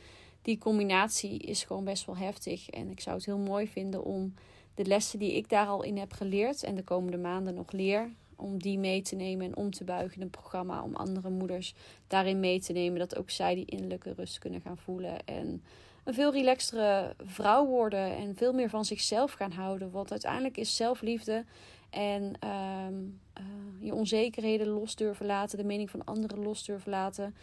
die 0.43 0.59
combinatie 0.59 1.39
is 1.39 1.65
gewoon 1.65 1.85
best 1.85 2.07
wel 2.07 2.17
heftig. 2.17 2.71
En 2.71 2.91
ik 2.91 3.01
zou 3.01 3.17
het 3.17 3.25
heel 3.25 3.39
mooi 3.39 3.69
vinden 3.69 4.05
om 4.05 4.35
de 4.75 4.85
lessen 4.85 5.19
die 5.19 5.37
ik 5.37 5.49
daar 5.49 5.67
al 5.67 5.83
in 5.83 5.97
heb 5.97 6.13
geleerd 6.13 6.63
en 6.63 6.75
de 6.75 6.85
komende 6.85 7.19
maanden 7.19 7.55
nog 7.55 7.73
leer, 7.73 8.11
om 8.37 8.63
die 8.63 8.79
mee 8.79 9.03
te 9.03 9.17
nemen 9.17 9.47
en 9.47 9.57
om 9.57 9.71
te 9.71 9.85
buigen 9.85 10.17
in 10.17 10.23
een 10.23 10.31
programma 10.31 10.83
om 10.83 10.95
andere 10.95 11.31
moeders 11.31 11.75
daarin 12.07 12.41
mee 12.41 12.61
te 12.61 12.73
nemen. 12.73 12.99
Dat 12.99 13.17
ook 13.17 13.31
zij 13.31 13.55
die 13.55 13.65
innerlijke 13.65 14.13
rust 14.13 14.39
kunnen 14.39 14.61
gaan 14.61 14.79
voelen 14.79 15.27
en 15.27 15.63
een 16.09 16.15
veel 16.15 16.33
relaxtere 16.33 17.15
vrouw 17.25 17.67
worden 17.67 18.17
en 18.17 18.37
veel 18.37 18.53
meer 18.53 18.69
van 18.69 18.85
zichzelf 18.85 19.33
gaan 19.33 19.53
houden. 19.53 19.91
Want 19.91 20.11
uiteindelijk 20.11 20.57
is 20.57 20.77
zelfliefde 20.77 21.45
en 21.91 22.33
ehm, 22.41 22.95
eh, 23.33 23.45
je 23.81 23.95
onzekerheden 23.95 24.67
los 24.67 24.97
durven 24.97 25.27
laten, 25.27 25.59
de 25.59 25.65
mening 25.65 25.91
van 25.91 26.05
anderen 26.05 26.43
los 26.43 26.65
durven 26.65 26.91
laten. 26.91 27.35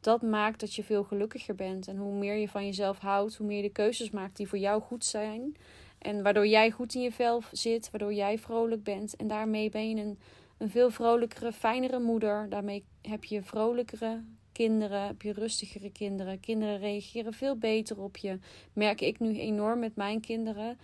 Dat 0.00 0.22
maakt 0.22 0.60
dat 0.60 0.74
je 0.74 0.84
veel 0.84 1.04
gelukkiger 1.04 1.54
bent. 1.54 1.88
En 1.88 1.96
hoe 1.96 2.14
meer 2.14 2.34
je 2.34 2.48
van 2.48 2.66
jezelf 2.66 2.98
houdt, 2.98 3.36
hoe 3.36 3.46
meer 3.46 3.56
je 3.56 3.62
de 3.62 3.68
keuzes 3.72 4.10
maakt 4.10 4.36
die 4.36 4.48
voor 4.48 4.58
jou 4.58 4.82
goed 4.82 5.04
zijn. 5.04 5.56
En 5.98 6.22
waardoor 6.22 6.46
jij 6.46 6.70
goed 6.70 6.94
in 6.94 7.02
je 7.02 7.12
vel 7.12 7.42
zit, 7.52 7.90
waardoor 7.90 8.14
jij 8.14 8.38
vrolijk 8.38 8.82
bent. 8.82 9.16
En 9.16 9.28
daarmee 9.28 9.70
ben 9.70 9.88
je 9.88 10.02
een, 10.02 10.18
een 10.58 10.70
veel 10.70 10.90
vrolijkere, 10.90 11.52
fijnere 11.52 11.98
moeder. 11.98 12.48
Daarmee 12.48 12.84
heb 13.00 13.24
je 13.24 13.42
vrolijkere 13.42 14.22
kinderen, 14.64 15.06
heb 15.06 15.22
je 15.22 15.32
rustigere 15.32 15.90
kinderen. 15.90 16.40
Kinderen 16.40 16.78
reageren 16.78 17.32
veel 17.32 17.56
beter 17.56 18.00
op 18.00 18.16
je. 18.16 18.38
Merk 18.72 19.00
ik 19.00 19.20
nu 19.20 19.38
enorm 19.38 19.78
met 19.78 19.96
mijn 19.96 20.20
kinderen. 20.20 20.78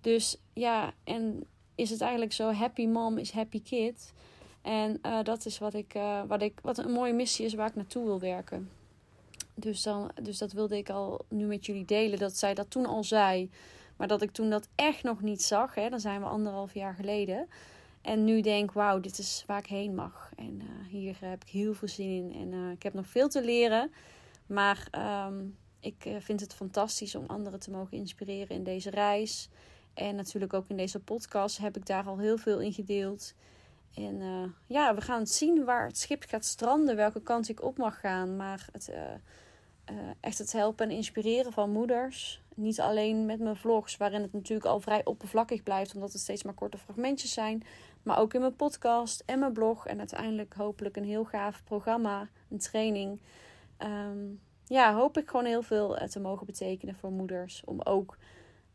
Dus 0.00 0.36
ja, 0.52 0.92
en 1.04 1.44
is 1.74 1.90
het 1.90 2.00
eigenlijk 2.00 2.32
zo: 2.32 2.52
happy 2.52 2.86
mom 2.86 3.18
is 3.18 3.30
happy 3.30 3.62
kid. 3.62 4.12
En 4.62 4.98
uh, 5.06 5.22
dat 5.22 5.46
is 5.46 5.58
wat 5.58 5.74
ik, 5.74 5.94
uh, 5.94 6.22
wat 6.26 6.42
ik, 6.42 6.58
wat 6.62 6.78
een 6.78 6.92
mooie 6.92 7.12
missie 7.12 7.44
is 7.44 7.54
waar 7.54 7.68
ik 7.68 7.74
naartoe 7.74 8.04
wil 8.04 8.20
werken. 8.20 8.70
Dus, 9.54 9.82
dan, 9.82 10.10
dus 10.22 10.38
dat 10.38 10.52
wilde 10.52 10.76
ik 10.76 10.90
al 10.90 11.24
nu 11.28 11.46
met 11.46 11.66
jullie 11.66 11.84
delen. 11.84 12.18
Dat 12.18 12.36
zij 12.36 12.54
dat 12.54 12.70
toen 12.70 12.86
al 12.86 13.04
zei. 13.04 13.50
Maar 13.96 14.08
dat 14.08 14.22
ik 14.22 14.30
toen 14.30 14.50
dat 14.50 14.68
echt 14.74 15.02
nog 15.02 15.20
niet 15.20 15.42
zag, 15.42 15.74
hè, 15.74 15.88
dan 15.88 16.00
zijn 16.00 16.20
we 16.20 16.26
anderhalf 16.26 16.74
jaar 16.74 16.94
geleden. 16.94 17.48
En 18.02 18.24
nu 18.24 18.40
denk, 18.40 18.72
wauw, 18.72 19.00
dit 19.00 19.18
is 19.18 19.44
waar 19.46 19.58
ik 19.58 19.66
heen 19.66 19.94
mag. 19.94 20.30
En 20.36 20.60
uh, 20.60 20.88
hier 20.88 21.16
heb 21.20 21.42
ik 21.42 21.48
heel 21.48 21.74
veel 21.74 21.88
zin 21.88 22.08
in. 22.10 22.32
En 22.34 22.52
uh, 22.52 22.70
ik 22.70 22.82
heb 22.82 22.94
nog 22.94 23.06
veel 23.06 23.28
te 23.28 23.44
leren. 23.44 23.92
Maar 24.46 24.88
um, 25.26 25.56
ik 25.80 26.04
uh, 26.04 26.16
vind 26.18 26.40
het 26.40 26.54
fantastisch 26.54 27.14
om 27.14 27.26
anderen 27.26 27.60
te 27.60 27.70
mogen 27.70 27.96
inspireren 27.96 28.56
in 28.56 28.64
deze 28.64 28.90
reis. 28.90 29.48
En 29.94 30.16
natuurlijk 30.16 30.54
ook 30.54 30.68
in 30.68 30.76
deze 30.76 31.00
podcast 31.00 31.58
heb 31.58 31.76
ik 31.76 31.86
daar 31.86 32.04
al 32.04 32.18
heel 32.18 32.38
veel 32.38 32.60
in 32.60 32.72
gedeeld. 32.72 33.34
En 33.94 34.54
ja, 34.66 34.94
we 34.94 35.00
gaan 35.00 35.26
zien 35.26 35.64
waar 35.64 35.86
het 35.86 35.98
schip 35.98 36.24
gaat 36.28 36.44
stranden, 36.44 36.96
welke 36.96 37.22
kant 37.22 37.48
ik 37.48 37.62
op 37.62 37.78
mag 37.78 38.00
gaan. 38.00 38.36
Maar 38.36 38.68
het, 38.72 38.92
echt 40.20 40.38
het 40.38 40.52
helpen 40.52 40.88
en 40.88 40.96
inspireren 40.96 41.52
van 41.52 41.70
moeders 41.70 42.42
niet 42.60 42.80
alleen 42.80 43.26
met 43.26 43.40
mijn 43.40 43.56
vlogs, 43.56 43.96
waarin 43.96 44.22
het 44.22 44.32
natuurlijk 44.32 44.68
al 44.68 44.80
vrij 44.80 45.04
oppervlakkig 45.04 45.62
blijft, 45.62 45.94
omdat 45.94 46.12
het 46.12 46.20
steeds 46.20 46.42
maar 46.42 46.54
korte 46.54 46.78
fragmentjes 46.78 47.32
zijn. 47.32 47.62
Maar 48.02 48.18
ook 48.18 48.34
in 48.34 48.40
mijn 48.40 48.56
podcast 48.56 49.22
en 49.26 49.38
mijn 49.38 49.52
blog. 49.52 49.86
En 49.86 49.98
uiteindelijk 49.98 50.54
hopelijk 50.54 50.96
een 50.96 51.04
heel 51.04 51.24
gaaf 51.24 51.64
programma, 51.64 52.28
een 52.50 52.58
training. 52.58 53.20
Ehm, 53.76 54.18
ja, 54.64 54.94
hoop 54.94 55.18
ik 55.18 55.28
gewoon 55.28 55.46
heel 55.46 55.62
veel 55.62 55.96
eh, 55.96 56.08
te 56.08 56.20
mogen 56.20 56.46
betekenen 56.46 56.94
voor 56.94 57.10
moeders. 57.10 57.62
Om 57.64 57.80
ook, 57.82 58.16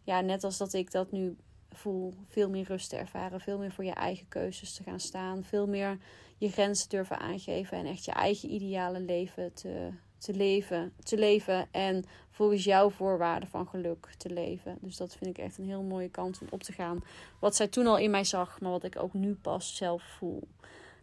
ja, 0.03 0.21
net 0.21 0.43
als 0.43 0.57
dat 0.57 0.73
ik 0.73 0.91
dat 0.91 1.11
nu 1.11 1.37
voel, 1.69 2.13
veel 2.27 2.49
meer 2.49 2.65
rust 2.65 2.89
te 2.89 2.97
ervaren. 2.97 3.39
Veel 3.39 3.57
meer 3.57 3.71
voor 3.71 3.85
je 3.85 3.93
eigen 3.93 4.27
keuzes 4.27 4.73
te 4.73 4.83
gaan 4.83 4.99
staan. 4.99 5.43
Veel 5.43 5.67
meer 5.67 5.97
je 6.37 6.49
grenzen 6.49 6.89
durven 6.89 7.19
aangeven. 7.19 7.77
En 7.77 7.85
echt 7.85 8.05
je 8.05 8.11
eigen 8.11 8.53
ideale 8.53 8.99
leven 8.99 9.53
te, 9.53 9.89
te 10.25 10.33
leven, 10.33 10.93
te 11.03 11.17
leven 11.17 11.67
en 11.71 12.05
volgens 12.29 12.63
jouw 12.63 12.89
voorwaarden 12.89 13.49
van 13.49 13.67
geluk 13.67 14.09
te 14.17 14.29
leven. 14.29 14.77
Dus 14.81 14.97
dat 14.97 15.15
vind 15.15 15.37
ik 15.37 15.43
echt 15.43 15.57
een 15.57 15.65
heel 15.65 15.81
mooie 15.81 16.09
kans 16.09 16.39
om 16.39 16.47
op 16.49 16.63
te 16.63 16.71
gaan. 16.71 17.03
Wat 17.39 17.55
zij 17.55 17.67
toen 17.67 17.87
al 17.87 17.97
in 17.97 18.11
mij 18.11 18.23
zag, 18.23 18.61
maar 18.61 18.71
wat 18.71 18.83
ik 18.83 19.01
ook 19.01 19.13
nu 19.13 19.37
pas 19.41 19.75
zelf 19.75 20.03
voel. 20.03 20.47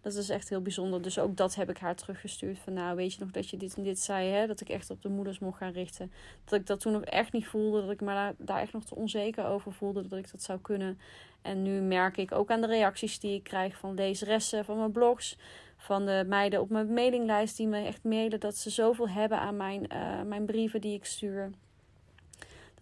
Dat 0.01 0.15
is 0.15 0.29
echt 0.29 0.49
heel 0.49 0.63
bijzonder. 0.63 1.03
Dus 1.03 1.19
ook 1.19 1.37
dat 1.37 1.55
heb 1.55 1.71
ik 1.71 1.79
haar 1.79 1.95
teruggestuurd. 1.95 2.59
Van 2.59 2.73
nou, 2.73 2.97
weet 2.97 3.15
je 3.15 3.21
nog 3.21 3.31
dat 3.31 3.49
je 3.49 3.57
dit 3.57 3.77
en 3.77 3.83
dit 3.83 3.99
zei, 3.99 4.29
hè? 4.29 4.47
Dat 4.47 4.61
ik 4.61 4.69
echt 4.69 4.91
op 4.91 5.03
de 5.03 5.09
moeders 5.09 5.39
mocht 5.39 5.59
gaan 5.59 5.73
richten. 5.73 6.13
Dat 6.45 6.61
ik 6.61 6.67
dat 6.67 6.81
toen 6.81 6.93
nog 6.93 7.03
echt 7.03 7.33
niet 7.33 7.47
voelde. 7.47 7.81
Dat 7.81 7.91
ik 7.91 8.01
me 8.01 8.35
daar, 8.39 8.61
echt 8.61 8.73
nog 8.73 8.85
te 8.85 8.95
onzeker 8.95 9.47
over 9.47 9.73
voelde. 9.73 10.09
Dat 10.09 10.19
ik 10.19 10.31
dat 10.31 10.43
zou 10.43 10.59
kunnen. 10.61 10.99
En 11.43 11.63
nu 11.63 11.81
merk 11.81 12.17
ik 12.17 12.33
ook 12.33 12.51
aan 12.51 12.61
de 12.61 12.67
reacties 12.67 13.19
die 13.21 13.35
ik 13.35 13.43
krijg 13.43 13.77
van 13.77 13.95
lezeressen, 13.95 14.65
van 14.65 14.79
mijn 14.79 14.93
blogs 14.93 15.37
van 15.83 16.07
de 16.07 16.25
meiden 16.27 16.61
op 16.61 16.71
mijn 16.71 16.93
mailinglijst 16.93 17.57
die 17.57 17.67
me 17.67 17.85
echt 17.85 18.05
mailen 18.05 18.41
dat 18.41 18.57
ze 18.57 18.71
zoveel 18.71 19.09
hebben 19.09 19.39
aan 19.39 19.57
mijn, 19.57 19.87
uh, 19.93 20.23
mijn 20.23 20.45
brieven 20.45 20.81
die 20.81 20.95
ik 20.95 21.05
stuur. 21.05 21.51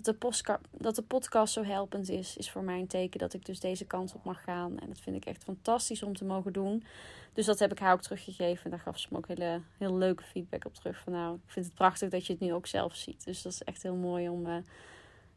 Dat 0.00 0.20
de, 0.20 0.58
dat 0.70 0.94
de 0.94 1.02
podcast 1.02 1.52
zo 1.52 1.62
helpend 1.62 2.08
is, 2.08 2.36
is 2.36 2.50
voor 2.50 2.62
mij 2.62 2.78
een 2.78 2.86
teken 2.86 3.18
dat 3.18 3.32
ik 3.32 3.44
dus 3.44 3.60
deze 3.60 3.84
kant 3.84 4.14
op 4.14 4.24
mag 4.24 4.42
gaan. 4.42 4.78
En 4.78 4.88
dat 4.88 5.00
vind 5.00 5.16
ik 5.16 5.24
echt 5.24 5.44
fantastisch 5.44 6.02
om 6.02 6.16
te 6.16 6.24
mogen 6.24 6.52
doen. 6.52 6.84
Dus 7.32 7.46
dat 7.46 7.58
heb 7.58 7.72
ik 7.72 7.78
haar 7.78 7.92
ook 7.92 8.02
teruggegeven. 8.02 8.64
En 8.64 8.70
daar 8.70 8.80
gaf 8.80 8.98
ze 8.98 9.08
me 9.10 9.16
ook 9.16 9.28
hele, 9.28 9.60
heel 9.78 9.96
leuke 9.96 10.22
feedback 10.22 10.64
op 10.64 10.74
terug. 10.74 10.98
Van 10.98 11.12
nou, 11.12 11.34
ik 11.34 11.52
vind 11.52 11.66
het 11.66 11.74
prachtig 11.74 12.10
dat 12.10 12.26
je 12.26 12.32
het 12.32 12.42
nu 12.42 12.52
ook 12.52 12.66
zelf 12.66 12.94
ziet. 12.94 13.24
Dus 13.24 13.42
dat 13.42 13.52
is 13.52 13.62
echt 13.62 13.82
heel 13.82 13.96
mooi 13.96 14.28
om. 14.28 14.46
Uh, 14.46 14.56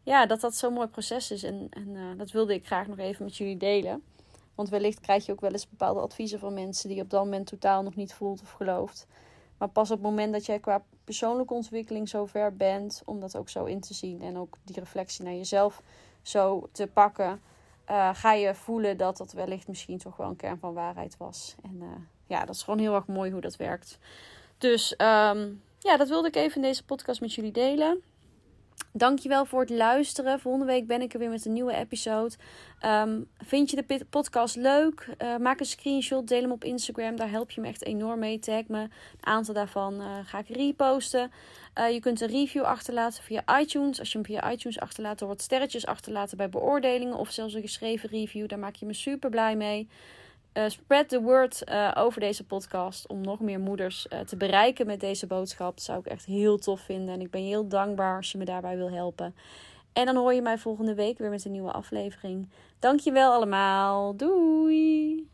ja, 0.04 0.26
dat 0.26 0.42
dat 0.42 0.56
zo'n 0.56 0.74
mooi 0.74 0.88
proces 0.88 1.32
is. 1.32 1.44
En, 1.44 1.68
en 1.70 1.88
uh, 1.90 2.18
dat 2.18 2.32
wilde 2.32 2.54
ik 2.54 2.66
graag 2.66 2.88
nog 2.88 2.98
even 2.98 3.26
met 3.26 3.38
jullie 3.38 3.58
delen. 3.58 4.04
Want 4.56 4.70
wellicht 4.70 5.00
krijg 5.00 5.26
je 5.26 5.32
ook 5.32 5.42
wel 5.42 5.52
eens 5.52 5.70
bepaalde 5.70 6.00
adviezen 6.00 6.40
van 6.40 6.54
mensen 6.54 6.88
die 6.88 6.98
je 6.98 7.04
op 7.04 7.10
dat 7.10 7.24
moment 7.24 7.48
totaal 7.48 7.84
nog 7.84 7.96
niet 7.96 8.14
voelt 8.14 8.42
of 8.42 8.52
gelooft. 8.52 9.08
Maar 9.58 9.70
pas 9.70 9.92
op 9.92 9.98
het 9.98 10.06
moment 10.06 10.34
dat 10.34 10.46
jij 10.46 10.60
qua 10.60 10.84
persoonlijke 11.04 11.54
ontwikkeling 11.54 12.10
zo 12.10 12.26
ver 12.26 12.56
bent, 12.56 13.02
om 13.06 13.20
dat 13.20 13.38
ook 13.38 13.50
zo 13.50 13.66
in 13.66 13.80
te 13.80 13.94
zien 13.94 14.22
en 14.22 14.38
ook 14.38 14.58
die 14.64 14.80
reflectie 14.80 15.24
naar 15.24 15.34
jezelf 15.34 15.82
zo 16.22 16.70
te 16.72 16.88
pakken, 16.88 17.42
uh, 17.90 18.10
ga 18.14 18.34
je 18.34 18.56
voelen 18.56 18.98
dat 18.98 19.18
dat 19.18 19.32
wellicht 19.32 19.68
misschien 19.68 19.98
toch 19.98 20.18
wel 20.18 20.30
een 20.30 20.36
kern 20.36 20.60
van 20.60 20.74
waarheid 20.74 21.18
was. 21.18 21.56
En 21.64 21.76
uh, 21.82 21.88
ja, 22.28 22.46
dat 22.46 22.56
is 22.56 22.64
gewoon 22.64 22.80
heel 22.80 22.96
erg 22.96 23.08
mooi 23.08 23.32
hoe 23.32 23.42
dat 23.42 23.56
werkt. 23.56 24.00
Dus 24.58 24.92
um, 24.92 25.62
ja, 25.80 25.98
dat 25.98 26.10
wilde 26.10 26.28
ik 26.28 26.36
even 26.36 26.56
in 26.56 26.62
deze 26.62 26.86
podcast 26.86 27.22
met 27.22 27.34
jullie 27.34 27.52
delen. 27.52 28.02
Dankjewel 28.96 29.46
voor 29.46 29.60
het 29.60 29.70
luisteren. 29.70 30.40
Volgende 30.40 30.66
week 30.66 30.88
ben 30.88 31.02
ik 31.02 31.14
er 31.14 31.20
weer 31.20 31.30
met 31.30 31.46
een 31.46 31.54
nieuwe 31.54 31.76
episode. 31.76 32.36
Ehm, 32.80 33.22
vind 33.38 33.70
je 33.70 33.84
de 33.86 34.06
podcast 34.10 34.56
leuk? 34.56 35.08
Uh, 35.22 35.38
maak 35.38 35.60
een 35.60 35.66
screenshot, 35.66 36.28
deel 36.28 36.42
hem 36.42 36.52
op 36.52 36.64
Instagram. 36.64 37.16
Daar 37.16 37.30
help 37.30 37.52
je 37.52 37.62
me 37.62 37.68
echt 37.68 37.86
enorm 37.86 38.20
mee. 38.20 38.40
Tag 38.40 38.68
me. 38.68 38.82
Een 38.82 38.90
aantal 39.22 39.54
daarvan 39.54 40.02
uh, 40.02 40.08
ga 40.24 40.40
ik 40.40 40.48
reposten. 40.48 41.32
Uh, 41.80 41.92
je 41.92 42.00
kunt 42.00 42.22
een 42.22 42.28
review 42.28 42.64
achterlaten 42.64 43.24
via 43.24 43.60
iTunes. 43.60 44.00
Als 44.00 44.12
je 44.12 44.18
hem 44.18 44.28
via 44.28 44.52
iTunes 44.52 44.80
achterlaat, 44.80 45.20
door 45.20 45.28
wat 45.28 45.42
sterretjes 45.42 45.86
achterlaten 45.86 46.38
bij 46.38 46.50
beoordelingen. 46.50 47.18
Of 47.18 47.32
zelfs 47.32 47.54
een 47.54 47.62
geschreven 47.62 48.10
review. 48.10 48.48
Daar 48.48 48.60
maak 48.60 48.76
je 48.76 48.86
me 48.86 48.94
super 48.94 49.30
blij 49.30 49.56
mee. 49.56 49.88
Uh, 50.54 50.70
spread 50.70 51.10
the 51.10 51.22
word 51.22 51.62
uh, 51.70 51.92
over 51.96 52.20
deze 52.20 52.44
podcast 52.44 53.08
om 53.08 53.22
nog 53.22 53.40
meer 53.40 53.60
moeders 53.60 54.08
uh, 54.14 54.20
te 54.20 54.36
bereiken 54.36 54.86
met 54.86 55.00
deze 55.00 55.28
boodschap. 55.28 55.76
Dat 55.76 55.84
zou 55.84 56.00
ik 56.00 56.06
echt 56.06 56.26
heel 56.26 56.58
tof 56.58 56.82
vinden. 56.82 57.14
En 57.14 57.22
ik 57.22 57.32
ben 57.32 57.42
heel 57.42 57.68
dankbaar 57.68 58.16
als 58.16 58.32
je 58.32 58.38
me 58.38 58.46
daarbij 58.46 58.78
wil 58.78 58.92
helpen. 58.92 59.36
En 59.94 60.06
dan 60.06 60.16
hoor 60.16 60.34
je 60.34 60.42
mij 60.42 60.58
volgende 60.58 60.94
week 60.94 61.18
weer 61.18 61.30
met 61.30 61.46
een 61.46 61.52
nieuwe 61.52 61.72
aflevering. 61.72 62.50
Dankjewel 62.80 63.32
allemaal. 63.32 64.16
Doei! 64.16 65.34